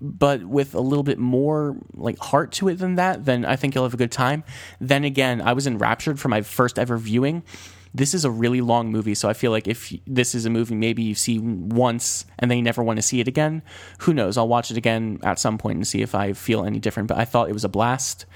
but 0.00 0.42
with 0.44 0.74
a 0.74 0.80
little 0.80 1.02
bit 1.04 1.18
more 1.18 1.76
like 1.94 2.18
heart 2.18 2.50
to 2.52 2.68
it 2.68 2.78
than 2.78 2.96
that, 2.96 3.24
then 3.24 3.44
I 3.44 3.54
think 3.54 3.74
you'll 3.74 3.84
have 3.84 3.94
a 3.94 3.98
good 3.98 4.10
time. 4.10 4.42
Then 4.80 5.04
again, 5.04 5.40
I 5.40 5.52
was 5.52 5.68
enraptured 5.68 6.18
for 6.18 6.28
my 6.28 6.42
first 6.42 6.76
ever 6.76 6.98
viewing. 6.98 7.44
This 7.92 8.14
is 8.14 8.24
a 8.24 8.30
really 8.30 8.60
long 8.60 8.90
movie, 8.92 9.14
so 9.14 9.28
I 9.28 9.32
feel 9.32 9.50
like 9.50 9.66
if 9.66 9.92
this 10.06 10.34
is 10.34 10.46
a 10.46 10.50
movie 10.50 10.76
maybe 10.76 11.02
you 11.02 11.14
see 11.14 11.38
once 11.38 12.24
and 12.38 12.50
then 12.50 12.58
you 12.58 12.62
never 12.62 12.82
want 12.82 12.98
to 12.98 13.02
see 13.02 13.20
it 13.20 13.26
again, 13.26 13.62
who 14.00 14.14
knows? 14.14 14.38
I'll 14.38 14.48
watch 14.48 14.70
it 14.70 14.76
again 14.76 15.18
at 15.22 15.38
some 15.38 15.58
point 15.58 15.76
and 15.76 15.86
see 15.86 16.00
if 16.00 16.14
I 16.14 16.32
feel 16.32 16.64
any 16.64 16.78
different. 16.78 17.08
But 17.08 17.18
I 17.18 17.24
thought 17.24 17.48
it 17.48 17.52
was 17.52 17.64
a 17.64 17.68
blast. 17.68 18.26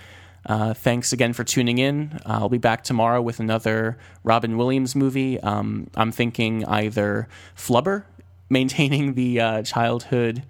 Uh, 0.46 0.74
thanks 0.74 1.12
again 1.12 1.32
for 1.32 1.44
tuning 1.44 1.78
in. 1.78 2.18
Uh, 2.26 2.40
I'll 2.40 2.48
be 2.48 2.58
back 2.58 2.84
tomorrow 2.84 3.22
with 3.22 3.40
another 3.40 3.96
Robin 4.24 4.58
Williams 4.58 4.94
movie. 4.94 5.40
Um, 5.40 5.88
I'm 5.94 6.12
thinking 6.12 6.64
either 6.66 7.28
Flubber, 7.56 8.04
maintaining 8.50 9.14
the 9.14 9.40
uh, 9.40 9.62
childhood 9.62 10.42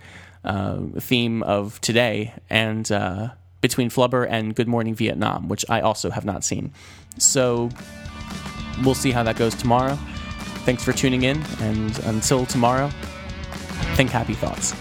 uh, 0.44 0.80
theme 0.98 1.42
of 1.42 1.80
today, 1.80 2.34
and 2.50 2.90
uh, 2.90 3.28
between 3.60 3.88
Flubber 3.88 4.26
and 4.28 4.54
Good 4.54 4.68
Morning 4.68 4.94
Vietnam, 4.94 5.48
which 5.48 5.64
I 5.68 5.80
also 5.80 6.10
have 6.10 6.24
not 6.24 6.42
seen. 6.44 6.72
So 7.18 7.70
we'll 8.82 8.94
see 8.94 9.10
how 9.10 9.22
that 9.22 9.36
goes 9.36 9.54
tomorrow. 9.54 9.96
Thanks 10.64 10.82
for 10.82 10.92
tuning 10.92 11.22
in, 11.22 11.42
and 11.60 11.98
until 12.00 12.46
tomorrow, 12.46 12.90
think 13.96 14.10
happy 14.10 14.34
thoughts. 14.34 14.74